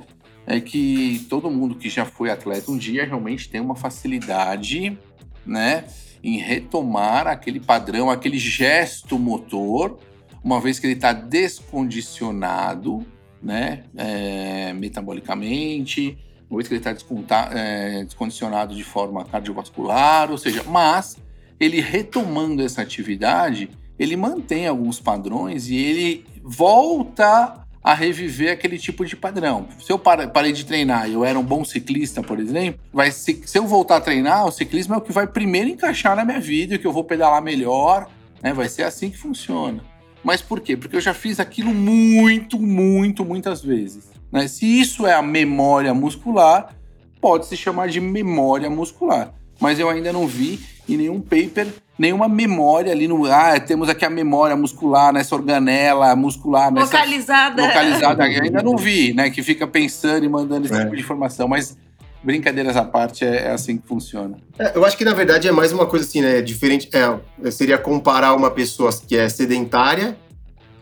[0.49, 4.97] é que todo mundo que já foi atleta um dia realmente tem uma facilidade,
[5.45, 5.85] né,
[6.23, 9.99] em retomar aquele padrão, aquele gesto motor,
[10.43, 13.05] uma vez que ele está descondicionado,
[13.41, 16.17] né, é, metabolicamente,
[16.49, 21.15] uma vez que ele está é, descondicionado de forma cardiovascular, ou seja, mas
[21.59, 29.05] ele retomando essa atividade, ele mantém alguns padrões e ele volta a reviver aquele tipo
[29.05, 29.67] de padrão.
[29.79, 33.41] Se eu parei de treinar e eu era um bom ciclista, por exemplo, vai se,
[33.45, 36.39] se eu voltar a treinar, o ciclismo é o que vai primeiro encaixar na minha
[36.39, 38.09] vida, que eu vou pedalar melhor,
[38.41, 38.53] né?
[38.53, 39.83] Vai ser assim que funciona.
[40.23, 40.75] Mas por quê?
[40.75, 44.09] Porque eu já fiz aquilo muito, muito, muitas vezes.
[44.31, 44.47] Né?
[44.47, 46.75] Se isso é a memória muscular,
[47.21, 49.33] pode se chamar de memória muscular.
[49.59, 51.67] Mas eu ainda não vi em nenhum paper
[51.99, 53.25] nenhuma memória ali no.
[53.25, 56.71] Ah, temos aqui a memória muscular nessa organela muscular.
[56.71, 57.61] Nessa, localizada.
[57.61, 58.23] Localizada.
[58.41, 59.29] ainda não vi, né?
[59.29, 60.83] Que fica pensando e mandando esse é.
[60.83, 61.47] tipo de informação.
[61.49, 61.77] Mas
[62.23, 64.37] brincadeiras à parte, é, é assim que funciona.
[64.57, 66.41] É, eu acho que na verdade é mais uma coisa assim, né?
[66.41, 66.89] Diferente.
[66.93, 70.17] É, seria comparar uma pessoa que é sedentária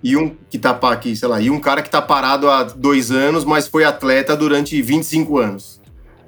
[0.04, 3.10] e um que tá aqui, sei lá, e um cara que tá parado há dois
[3.10, 5.82] anos, mas foi atleta durante 25 anos.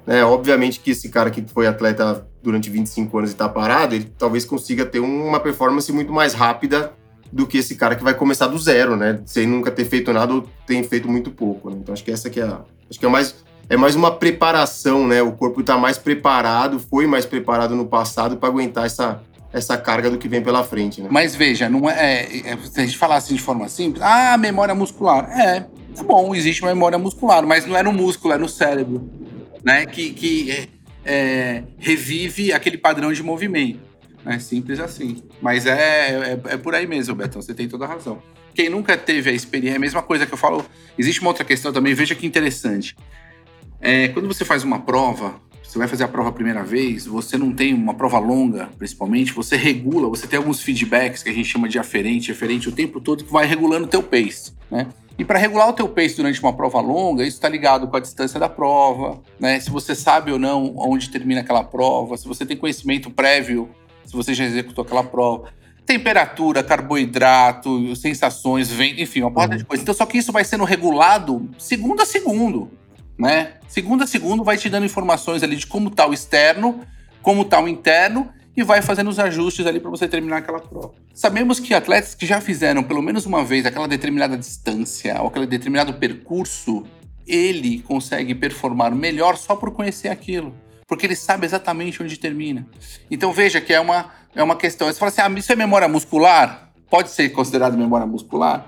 [0.06, 4.10] É, obviamente que esse cara que foi atleta durante 25 anos e tá parado, ele
[4.18, 6.92] talvez consiga ter uma performance muito mais rápida
[7.32, 9.20] do que esse cara que vai começar do zero, né?
[9.24, 11.70] Sem nunca ter feito nada ou ter feito muito pouco.
[11.70, 11.76] Né?
[11.80, 13.36] Então acho que essa que é a, acho que é mais
[13.68, 15.22] é mais uma preparação, né?
[15.22, 20.10] O corpo está mais preparado, foi mais preparado no passado para aguentar essa, essa carga
[20.10, 21.08] do que vem pela frente, né?
[21.08, 24.74] Mas veja, não é, é, se a gente falar assim de forma simples, ah, memória
[24.74, 25.30] muscular.
[25.30, 29.08] É, é bom, existe uma memória muscular, mas não é no músculo, é no cérebro,
[29.64, 29.86] né?
[29.86, 30.68] Que, que é,
[31.04, 33.80] é, revive aquele padrão de movimento.
[34.24, 35.22] É simples assim.
[35.40, 38.22] Mas é, é, é, por aí mesmo, Betão, você tem toda a razão.
[38.54, 40.64] Quem nunca teve a experiência, é a mesma coisa que eu falo.
[40.98, 42.96] Existe uma outra questão também, veja que interessante.
[43.80, 47.38] É, quando você faz uma prova, você vai fazer a prova a primeira vez, você
[47.38, 51.48] não tem uma prova longa, principalmente, você regula, você tem alguns feedbacks que a gente
[51.48, 54.88] chama de aferente, aferente o tempo todo que vai regulando o teu pace, né?
[55.20, 58.00] E para regular o teu pace durante uma prova longa, isso está ligado com a
[58.00, 59.60] distância da prova, né?
[59.60, 63.68] Se você sabe ou não onde termina aquela prova, se você tem conhecimento prévio,
[64.06, 65.52] se você já executou aquela prova,
[65.84, 69.58] temperatura, carboidrato, sensações, vento, enfim, uma porrada uhum.
[69.58, 69.82] de coisa.
[69.82, 72.70] Então, só que isso vai sendo regulado segundo a segundo
[73.18, 73.56] né?
[73.68, 76.80] Segundo a segundo vai te dando informações ali de como tá o externo,
[77.20, 80.92] como tá o interno e vai fazendo os ajustes ali para você terminar aquela prova.
[81.14, 85.46] Sabemos que atletas que já fizeram pelo menos uma vez aquela determinada distância ou aquele
[85.46, 86.84] determinado percurso,
[87.26, 90.54] ele consegue performar melhor só por conhecer aquilo,
[90.86, 92.66] porque ele sabe exatamente onde termina.
[93.10, 94.86] Então veja que é uma é uma questão.
[94.86, 98.66] Você fala assim: "Ah, isso é memória muscular?" Pode ser considerado memória muscular?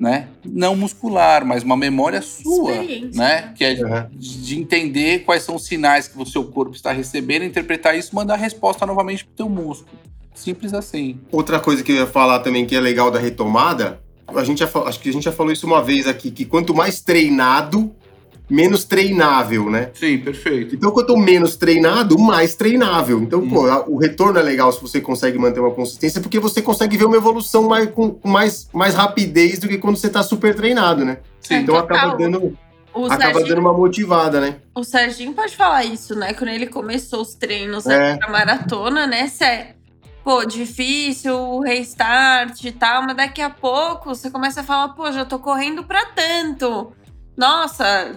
[0.00, 0.28] Né?
[0.42, 3.10] Não muscular, mas uma memória sua, né?
[3.14, 3.52] né?
[3.54, 4.08] Que é uhum.
[4.16, 8.34] de entender quais são os sinais que o seu corpo está recebendo, interpretar isso, mandar
[8.34, 9.98] a resposta novamente para o teu músculo.
[10.34, 11.20] Simples assim.
[11.30, 14.70] Outra coisa que eu ia falar também que é legal da retomada, a gente já,
[14.86, 17.94] acho que a gente já falou isso uma vez aqui, que quanto mais treinado,
[18.50, 19.90] menos treinável, né?
[19.94, 20.74] Sim, perfeito.
[20.74, 23.22] Então, quanto menos treinado, mais treinável.
[23.22, 23.48] Então, hum.
[23.48, 27.04] pô, o retorno é legal se você consegue manter uma consistência, porque você consegue ver
[27.04, 31.18] uma evolução mais, com mais, mais rapidez do que quando você tá super treinado, né?
[31.40, 31.56] Sim.
[31.56, 31.96] Então Total.
[31.96, 32.58] acaba dando.
[32.92, 34.56] O acaba Serginho, dando uma motivada, né?
[34.74, 36.34] O Serginho pode falar isso, né?
[36.34, 38.16] Quando ele começou os treinos é.
[38.16, 39.28] pra maratona, né?
[39.28, 39.76] Cê,
[40.24, 45.10] pô, difícil, o restart e tal, mas daqui a pouco você começa a falar, pô,
[45.12, 46.92] já tô correndo pra tanto
[47.40, 48.14] nossa,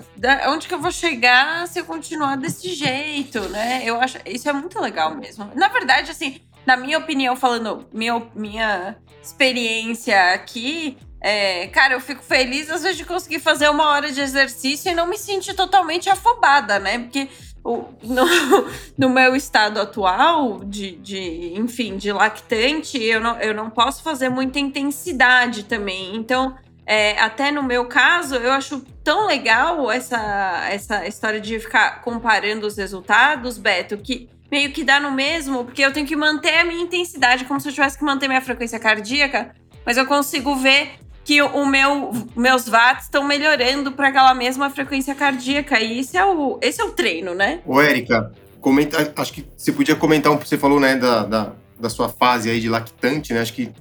[0.50, 3.82] onde que eu vou chegar se eu continuar desse jeito, né?
[3.86, 5.50] Eu acho isso é muito legal mesmo.
[5.56, 12.22] Na verdade, assim, na minha opinião, falando minha, minha experiência aqui, é, cara, eu fico
[12.22, 16.10] feliz às vezes de conseguir fazer uma hora de exercício e não me sentir totalmente
[16.10, 17.00] afobada, né?
[17.00, 17.30] Porque
[17.64, 18.26] o, no,
[19.00, 24.28] no, meu estado atual de, de, enfim, de lactante, eu não, eu não posso fazer
[24.28, 26.14] muita intensidade também.
[26.14, 32.02] Então, é, até no meu caso, eu acho tão legal essa, essa história de ficar
[32.02, 36.60] comparando os resultados, Beto, que meio que dá no mesmo, porque eu tenho que manter
[36.60, 40.56] a minha intensidade, como se eu tivesse que manter minha frequência cardíaca, mas eu consigo
[40.56, 40.92] ver
[41.24, 45.80] que o meu, meus watts estão melhorando para aquela mesma frequência cardíaca.
[45.80, 47.62] E esse é o, esse é o treino, né?
[47.66, 51.90] Ô, Érica, comenta, acho que você podia comentar um você falou, né, da, da, da
[51.90, 53.42] sua fase aí de lactante, né?
[53.42, 53.72] Acho que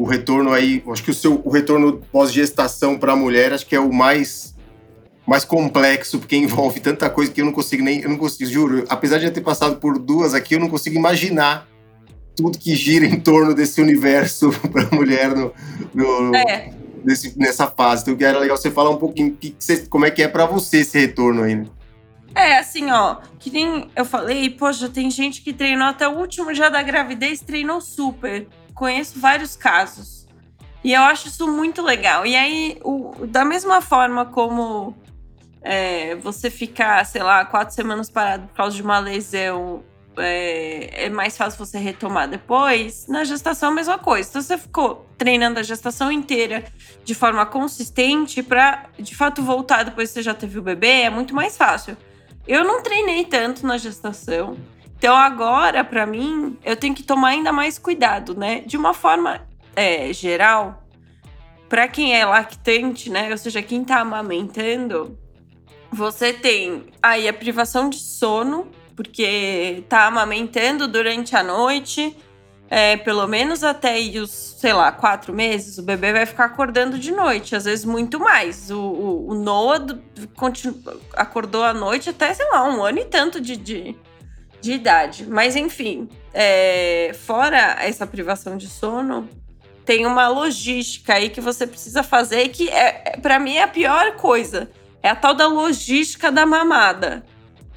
[0.00, 3.76] o retorno aí, acho que o seu o retorno pós-gestação para a mulher, acho que
[3.76, 4.54] é o mais
[5.26, 8.84] mais complexo, porque envolve tanta coisa que eu não consigo nem, eu não consigo, juro,
[8.88, 11.68] apesar de eu ter passado por duas aqui, eu não consigo imaginar
[12.34, 15.52] tudo que gira em torno desse universo para a mulher no,
[15.94, 16.72] no, é.
[17.36, 18.10] nessa fase.
[18.10, 20.46] Então, era legal você falar um pouquinho que, que você, como é que é para
[20.46, 21.54] você esse retorno aí.
[21.54, 21.66] Né?
[22.34, 26.52] É, assim, ó, que nem eu falei, poxa, tem gente que treinou até o último
[26.52, 28.48] dia da gravidez, treinou super.
[28.80, 30.26] Conheço vários casos.
[30.82, 32.24] E eu acho isso muito legal.
[32.24, 34.96] E aí, o, da mesma forma como
[35.60, 39.84] é, você ficar, sei lá, quatro semanas parado por causa de uma lesão,
[40.16, 43.06] é, é, mais fácil você retomar depois.
[43.06, 44.30] Na gestação, a mesma coisa.
[44.30, 46.64] Então, você ficou treinando a gestação inteira
[47.04, 51.10] de forma consistente para, de fato, voltar depois que você já teve o bebê, é
[51.10, 51.98] muito mais fácil.
[52.48, 54.56] Eu não treinei tanto na gestação.
[55.00, 58.60] Então, agora, para mim, eu tenho que tomar ainda mais cuidado, né?
[58.66, 59.40] De uma forma
[59.74, 60.84] é, geral,
[61.70, 63.30] para quem é lactante, né?
[63.30, 65.18] Ou seja, quem tá amamentando,
[65.90, 72.14] você tem aí a privação de sono, porque tá amamentando durante a noite,
[72.68, 77.10] é, pelo menos até os, sei lá, quatro meses, o bebê vai ficar acordando de
[77.10, 78.70] noite, às vezes muito mais.
[78.70, 79.98] O, o, o Noah
[80.36, 80.78] continu,
[81.14, 83.96] acordou à noite até, sei lá, um ano e tanto de, de,
[84.60, 85.26] de idade.
[85.26, 89.28] Mas enfim, é, fora essa privação de sono,
[89.84, 93.68] tem uma logística aí que você precisa fazer que é, é para mim é a
[93.68, 94.70] pior coisa.
[95.02, 97.24] É a tal da logística da mamada.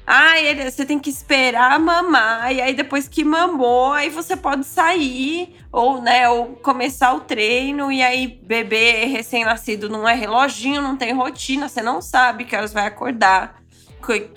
[0.06, 4.66] Ah, ele, você tem que esperar mamar, e aí depois que mamou, aí você pode
[4.66, 10.94] sair, ou, né, ou começar o treino, e aí bebê recém-nascido não é reloginho, não
[10.94, 13.62] tem rotina, você não sabe que horas vai acordar,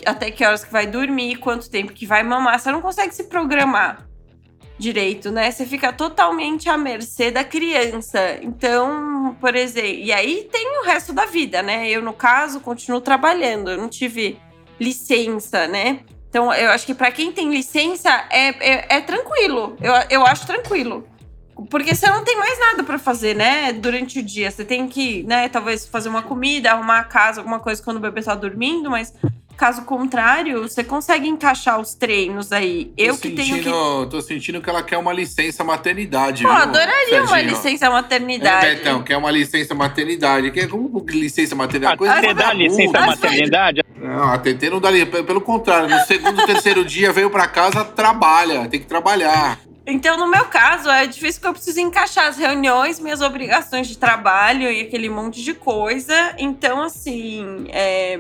[0.06, 3.26] até que horas que vai dormir, quanto tempo que vai mamar, você não consegue se
[3.26, 4.08] programar
[4.78, 5.50] direito, né?
[5.50, 8.38] Você fica totalmente à mercê da criança.
[8.42, 11.90] Então, por exemplo, e aí tem o resto da vida, né?
[11.90, 14.40] Eu, no caso, continuo trabalhando, eu não tive
[14.80, 16.02] licença, né?
[16.30, 19.76] Então, eu acho que para quem tem licença é, é, é, tranquilo.
[19.82, 21.08] Eu, eu acho tranquilo.
[21.72, 23.74] Porque você não tem mais nada para fazer, né?
[23.74, 24.52] Durante o dia.
[24.52, 28.00] Você tem que, né, talvez fazer uma comida, arrumar a casa, alguma coisa quando o
[28.00, 29.12] bebê tá dormindo, mas
[29.58, 32.94] Caso contrário, você consegue encaixar os treinos aí.
[32.96, 34.12] Eu tô que sentindo, tenho que.
[34.12, 36.44] Tô sentindo que ela quer uma licença maternidade.
[36.44, 37.26] Pô, viu, adoraria Serginho?
[37.26, 38.66] uma licença maternidade.
[38.68, 40.52] É, então, quer uma licença maternidade.
[40.52, 41.96] Quer como licença maternidade?
[41.96, 43.84] A Coisa dá licença maternidade?
[43.96, 45.24] Não, a TT não dá licença.
[45.24, 48.68] Pelo contrário, no segundo, terceiro dia veio pra casa, trabalha.
[48.68, 49.60] Tem que trabalhar.
[49.90, 53.98] Então, no meu caso, é difícil que eu preciso encaixar as reuniões, minhas obrigações de
[53.98, 56.36] trabalho e aquele monte de coisa.
[56.38, 58.20] Então, assim, é,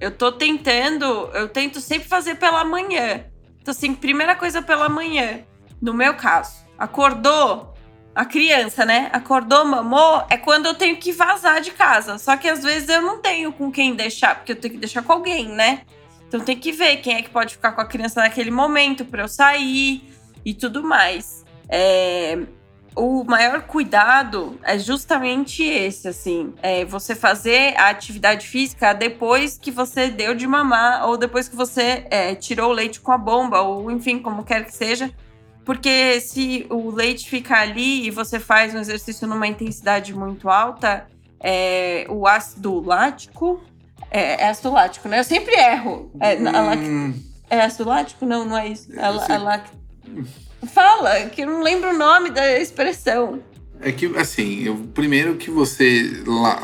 [0.00, 1.04] eu tô tentando,
[1.34, 3.24] eu tento sempre fazer pela manhã.
[3.60, 5.40] Então, assim, primeira coisa pela manhã.
[5.80, 7.74] No meu caso, acordou,
[8.16, 9.10] a criança, né?
[9.12, 12.16] Acordou, mamou, é quando eu tenho que vazar de casa.
[12.16, 15.02] Só que às vezes eu não tenho com quem deixar, porque eu tenho que deixar
[15.02, 15.82] com alguém, né?
[16.26, 19.22] Então tem que ver quem é que pode ficar com a criança naquele momento para
[19.22, 20.02] eu sair
[20.42, 21.44] e tudo mais.
[21.68, 22.38] É,
[22.96, 29.70] o maior cuidado é justamente esse, assim, é você fazer a atividade física depois que
[29.70, 33.60] você deu de mamar ou depois que você é, tirou o leite com a bomba
[33.60, 35.12] ou enfim, como quer que seja,
[35.62, 41.06] porque se o leite ficar ali e você faz um exercício numa intensidade muito alta,
[41.38, 43.60] é, o ácido lático
[44.10, 45.18] é, é ácido lático, né?
[45.18, 46.10] Eu sempre erro.
[46.18, 47.14] É, hum.
[47.50, 48.24] é ácido lático?
[48.24, 48.90] Não, não é isso.
[48.98, 49.04] É,
[49.34, 49.38] é,
[50.66, 53.40] Fala, que eu não lembro o nome da expressão.
[53.80, 56.22] É que, assim, eu, primeiro que você.
[56.26, 56.56] La,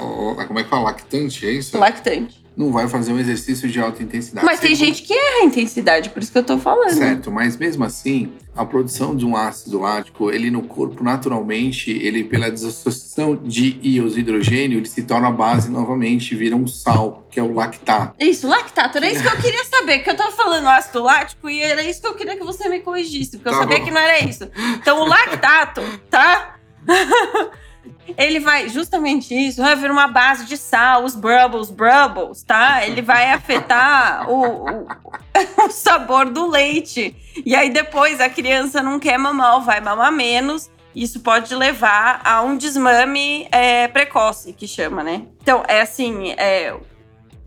[0.46, 0.84] como é que fala?
[0.84, 1.78] Lactante, é isso?
[1.78, 4.44] Lactante não vai fazer um exercício de alta intensidade.
[4.44, 6.92] Mas tem gente que erra a intensidade, por isso que eu tô falando.
[6.94, 12.24] Certo, mas mesmo assim, a produção de um ácido lático, ele no corpo, naturalmente, ele
[12.24, 17.26] pela desassociação de íons de hidrogênio, ele se torna a base novamente, vira um sal,
[17.30, 18.14] que é o lactato.
[18.20, 21.60] Isso, lactato, era isso que eu queria saber, que eu tava falando ácido lático e
[21.60, 23.84] era isso que eu queria que você me corrigisse, porque tá eu sabia bom.
[23.84, 24.48] que não era isso.
[24.76, 26.56] Então o lactato, tá?
[28.16, 32.86] ele vai, justamente isso, vai vir uma base de sal, os brubbles, brubbles, tá?
[32.86, 34.86] Ele vai afetar o, o,
[35.66, 37.16] o, sabor do leite.
[37.44, 40.70] E aí depois a criança não quer mamar ou vai mamar menos.
[40.94, 45.22] Isso pode levar a um desmame é, precoce, que chama, né?
[45.40, 46.76] Então, é assim, é,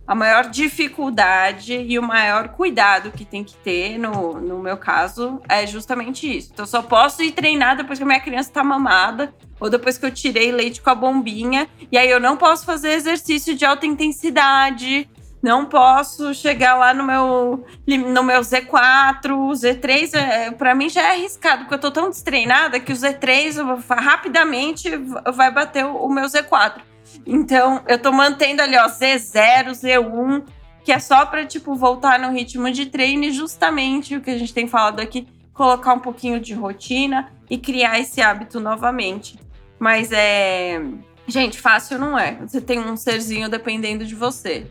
[0.08, 5.42] a maior dificuldade e o maior cuidado que tem que ter, no, no meu caso,
[5.50, 6.52] é justamente isso.
[6.54, 9.98] Então, eu só posso ir treinar depois que a minha criança tá mamada ou depois
[9.98, 11.68] que eu tirei leite com a bombinha.
[11.92, 15.10] E aí, eu não posso fazer exercício de alta intensidade.
[15.42, 21.02] Não posso chegar lá no meu, no meu Z4, o Z3, é, para mim já
[21.02, 24.90] é arriscado, porque eu tô tão destreinada que o Z3 rapidamente
[25.36, 26.82] vai bater o, o meu Z4.
[27.26, 30.44] Então, eu tô mantendo ali, ó, Z0, Z1,
[30.84, 34.38] que é só para tipo, voltar no ritmo de treino e justamente o que a
[34.38, 39.40] gente tem falado aqui, colocar um pouquinho de rotina e criar esse hábito novamente.
[39.80, 40.82] Mas é.
[41.28, 42.38] Gente, fácil não é.
[42.42, 44.68] Você tem um serzinho dependendo de você.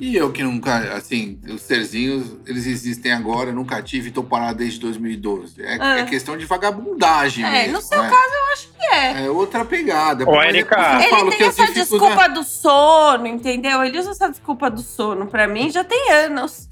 [0.00, 4.22] E eu que nunca, assim, os serzinhos, eles existem agora, eu nunca tive e tô
[4.22, 5.60] parado desde 2012.
[5.60, 5.98] É, Ah.
[5.98, 8.08] é questão de vagabundagem É, mesmo, no seu né?
[8.08, 9.24] caso eu acho que é.
[9.24, 10.24] É outra pegada.
[10.28, 13.82] Ô, é eu Ele falo tem essa desculpa do sono, entendeu?
[13.82, 15.26] Ele usa essa desculpa do sono.
[15.26, 16.68] Pra mim já tem anos.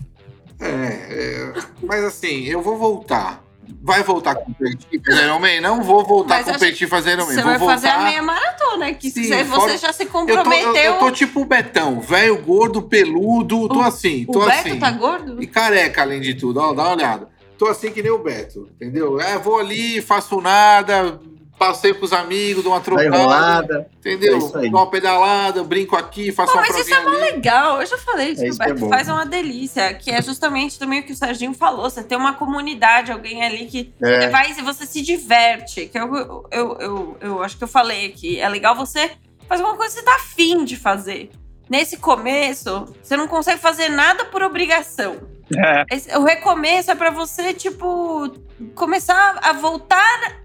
[0.61, 1.53] É, é,
[1.83, 3.43] mas assim, eu vou voltar.
[3.83, 5.61] Vai voltar com competir fazer Ironman?
[5.61, 7.35] Não vou voltar Mas acho competir fazer Ironman.
[7.35, 10.07] Você Vou vai fazer a voltar- meia maratona, que Sim, você, fora- já se Eu
[10.09, 10.75] tô, comprometeu.
[10.75, 14.69] eu, eu tô tipo o Betão, velho, gordo, peludo, tô O- assim, o tô Beto
[14.69, 14.79] assim.
[14.79, 15.43] tá gordo?
[15.43, 17.29] E careca, além de tudo, ó, dá uma olhada.
[17.59, 19.19] Tô assim que nem o Beto, entendeu?
[19.21, 21.19] É, vou ali, faço nada,
[21.59, 24.37] passei com os amigos, dou uma trocada, entendeu?
[24.37, 24.69] É.
[24.69, 27.81] Dou uma pedalada, brinco aqui, faço Pô, uma mas isso é mó legal.
[27.81, 28.89] Eu já falei isso, É que isso o é Beto bom.
[28.89, 29.95] faz uma delícia.
[29.95, 31.89] Que é justamente também o que o Serginho falou.
[31.89, 34.21] Você tem uma comunidade, alguém ali que É.
[34.23, 35.87] você vai e você se diverte.
[35.87, 38.39] Que eu, eu, eu, eu, eu acho que eu falei aqui.
[38.41, 39.11] É legal você
[39.49, 41.31] fazer uma coisa que você tá afim de fazer.
[41.69, 45.17] Nesse começo, você não consegue fazer nada por obrigação.
[45.57, 48.29] É, Esse- o recomeço é pra você, tipo,
[48.75, 50.43] começar a voltar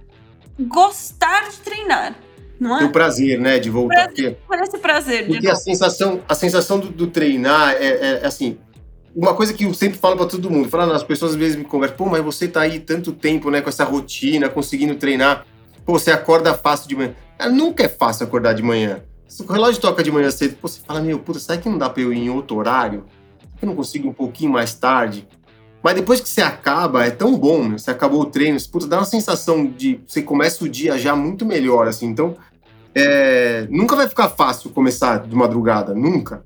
[0.65, 2.15] gostar de treinar.
[2.59, 2.85] Não é?
[2.85, 4.05] o prazer, né, de voltar.
[4.05, 8.19] Porque, Por esse prazer de porque a sensação, a sensação do, do treinar é, é,
[8.21, 8.59] é assim.
[9.15, 11.65] Uma coisa que eu sempre falo pra todo mundo, falando, as pessoas às vezes me
[11.65, 15.45] conversam, pô, mas você tá aí tanto tempo, né, com essa rotina, conseguindo treinar.
[15.83, 17.15] Pô, você acorda fácil de manhã.
[17.37, 19.01] Cara, nunca é fácil acordar de manhã.
[19.27, 21.79] Se o relógio toca de manhã cedo, pô, você fala, meu, puta, será que não
[21.79, 23.05] dá pra eu ir em outro horário?
[23.39, 25.27] Será que eu não consigo um pouquinho mais tarde?
[25.83, 27.79] Mas depois que você acaba, é tão bom, meu.
[27.79, 29.99] Você acabou o treino, você, puta, dá uma sensação de.
[30.07, 32.05] Você começa o dia já muito melhor, assim.
[32.07, 32.35] Então,
[32.93, 36.43] é, nunca vai ficar fácil começar de madrugada, nunca.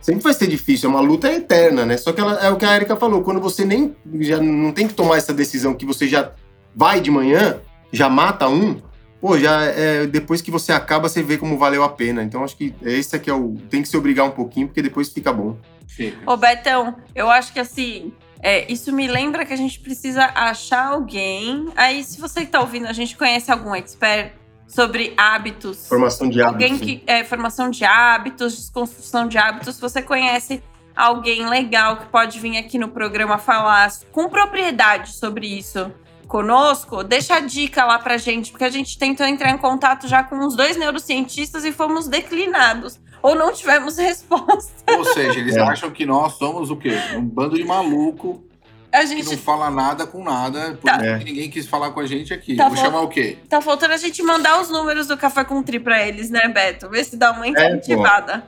[0.00, 1.96] Sempre vai ser difícil, é uma luta eterna, né?
[1.96, 4.86] Só que ela- é o que a Erika falou, quando você nem já não tem
[4.86, 6.30] que tomar essa decisão que você já
[6.76, 7.56] vai de manhã,
[7.90, 8.82] já mata um,
[9.18, 12.22] pô, já é, depois que você acaba, você vê como valeu a pena.
[12.22, 13.54] Então acho que esse aqui é o.
[13.70, 15.56] Tem que se obrigar um pouquinho, porque depois fica bom.
[15.86, 16.18] Fica.
[16.30, 18.12] Ô, Betão, eu acho que assim,
[18.46, 21.66] é, isso me lembra que a gente precisa achar alguém.
[21.74, 24.34] Aí, se você que tá ouvindo, a gente conhece algum expert
[24.68, 25.88] sobre hábitos.
[25.88, 26.62] Formação de hábitos.
[26.62, 29.76] Alguém que é formação de hábitos, desconstrução de hábitos.
[29.76, 30.62] Se você conhece
[30.94, 35.90] alguém legal que pode vir aqui no programa falar com propriedade sobre isso
[36.28, 40.22] conosco, deixa a dica lá pra gente, porque a gente tentou entrar em contato já
[40.22, 43.00] com os dois neurocientistas e fomos declinados.
[43.24, 44.70] Ou não tivemos resposta.
[44.98, 45.60] Ou seja, eles É.
[45.62, 46.92] acham que nós somos o quê?
[47.16, 48.44] Um bando de maluco
[48.92, 51.04] A que gente não fala nada com nada, porque Tá.
[51.04, 51.16] É.
[51.18, 52.54] ninguém quis falar com a gente aqui.
[52.54, 52.82] Tá Vou bom.
[52.82, 53.38] chamar o quê?
[53.48, 56.88] Tá faltando a gente mandar os números do Café com Tri pra eles, né, Beto?
[56.90, 58.44] Ver se dá uma incentivada.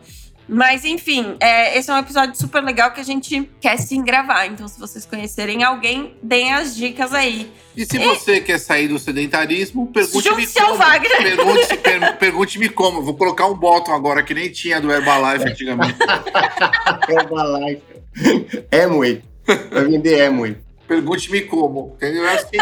[0.49, 4.47] Mas, enfim, é, esse é um episódio super legal que a gente quer sim gravar.
[4.47, 7.51] Então, se vocês conhecerem alguém, deem as dicas aí.
[7.77, 10.75] E se você quer sair do sedentarismo, pergunte-me como.
[10.77, 11.17] Wagner.
[11.19, 13.03] Pergunte- per- Pergunte-me como.
[13.03, 15.99] Vou colocar um bottom agora, que nem tinha do Herbalife antigamente.
[17.11, 17.83] Herbalife.
[18.85, 19.23] Amway.
[19.73, 20.57] Vai vender Amway.
[20.87, 21.95] Pergunte-me como.
[21.97, 22.25] Entendeu?
[22.27, 22.57] É assim.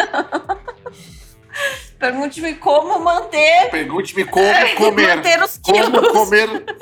[1.99, 4.45] Pergunte-me como manter, Pergunte-me como
[4.77, 5.17] comer.
[5.17, 6.09] manter os Como quilos.
[6.13, 6.74] comer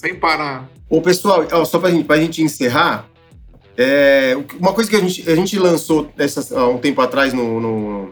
[0.00, 0.66] sem parar.
[1.04, 3.06] Pessoal, ó, só pra gente, pra gente encerrar,
[3.76, 6.10] é, uma coisa que a gente, a gente lançou
[6.56, 8.10] há um tempo atrás no, no,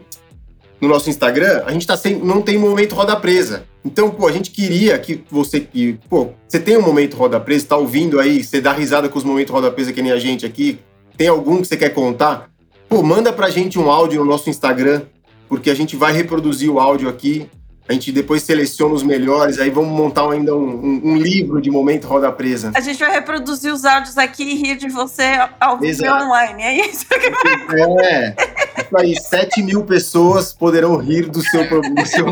[0.79, 3.65] no nosso Instagram, a gente tá sem, não tem momento roda presa.
[3.83, 7.67] Então, pô, a gente queria que você que, pô, você tem um momento roda presa,
[7.67, 10.45] tá ouvindo aí, você dá risada com os momentos roda presa que nem a gente
[10.45, 10.79] aqui,
[11.17, 12.49] tem algum que você quer contar?
[12.87, 15.01] Pô, manda pra gente um áudio no nosso Instagram,
[15.47, 17.49] porque a gente vai reproduzir o áudio aqui.
[17.89, 21.71] A gente depois seleciona os melhores, aí vamos montar ainda um, um- um livro de
[21.71, 22.71] momento roda presa.
[22.75, 26.61] A gente vai reproduzir os áudios aqui e rir de você ao vivo online.
[26.63, 27.05] É isso?
[28.03, 28.35] É,
[28.81, 32.25] isso aí, 7 mil pessoas poderão rir do seu, do seu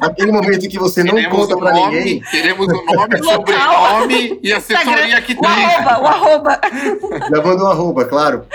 [0.00, 2.22] aquele momento que você não Teremos conta o pra nome, ninguém.
[2.30, 5.50] Teremos o nome, sobrenome e assessoria que O tem.
[5.64, 6.60] arroba, o arroba.
[7.30, 8.46] Já manda um arroba, claro.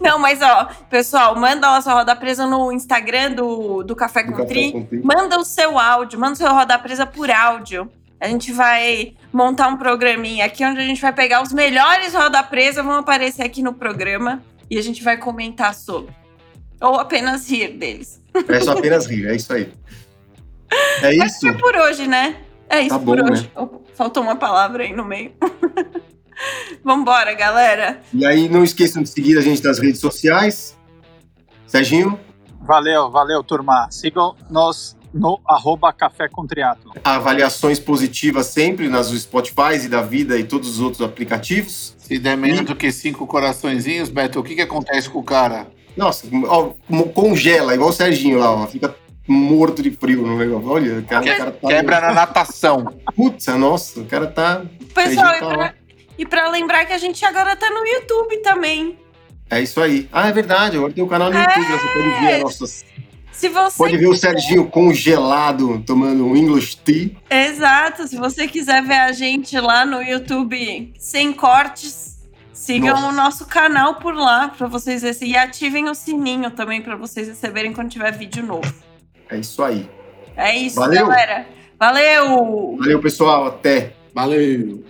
[0.00, 4.32] Não, mas ó, pessoal, manda lá sua roda presa no Instagram do, do Café Do
[4.32, 4.72] com Café Tri.
[4.72, 5.00] com Tri.
[5.02, 7.90] Manda o seu áudio, manda o seu roda presa por áudio.
[8.20, 12.42] A gente vai montar um programinha aqui onde a gente vai pegar os melhores roda
[12.42, 16.14] presa, vão aparecer aqui no programa e a gente vai comentar sobre.
[16.80, 18.22] Ou apenas rir deles.
[18.48, 19.72] É só apenas rir, é isso aí.
[21.02, 21.46] É isso?
[21.46, 22.36] É por hoje, né?
[22.68, 23.50] É isso Tá por bom, hoje.
[23.54, 25.32] Opa, faltou uma palavra aí no meio.
[26.84, 28.00] Vambora, galera.
[28.12, 30.76] E aí, não esqueçam de seguir a gente nas redes sociais.
[31.66, 32.18] Serginho,
[32.66, 33.88] Valeu, valeu, turma.
[33.92, 36.92] Sigam-nos no arroba Café com Triatlo.
[37.02, 41.94] avaliações positivas sempre nas Spotify e da vida e todos os outros aplicativos.
[41.98, 45.66] Se der menos do que cinco coraçõezinhos, Beto, o que, que acontece com o cara?
[45.96, 46.70] Nossa, ó,
[47.14, 48.66] congela, igual o Serginho lá, ó.
[48.66, 48.94] Fica
[49.26, 50.68] morto de frio no negócio.
[50.68, 51.68] Olha, o cara, o cara tá.
[51.68, 52.94] Quebra na natação.
[53.14, 54.62] Putz, nossa, o cara tá.
[54.94, 55.74] Pessoal, e tá pra,
[56.18, 58.98] e pra lembrar que a gente agora tá no YouTube também.
[59.48, 60.08] É isso aí.
[60.12, 60.76] Ah, é verdade.
[60.76, 61.60] Agora tem o canal no YouTube.
[61.60, 61.78] né?
[61.78, 62.84] Você pode ver a nossa.
[63.36, 67.10] Se você Pode ver o Serginho congelado tomando um English tea.
[67.28, 68.08] Exato.
[68.08, 73.08] Se você quiser ver a gente lá no YouTube sem cortes, sigam Nossa.
[73.08, 75.28] o nosso canal por lá para vocês verem.
[75.28, 78.72] E ativem o sininho também para vocês receberem quando tiver vídeo novo.
[79.28, 79.86] É isso aí.
[80.34, 81.06] É isso, Valeu.
[81.06, 81.46] galera.
[81.78, 82.76] Valeu!
[82.78, 83.48] Valeu, pessoal.
[83.48, 83.92] Até.
[84.14, 84.82] Valeu!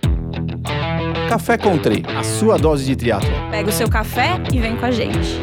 [1.27, 3.29] Café Country, a sua dose de triatlo.
[3.51, 5.37] Pega o seu café e vem com a gente.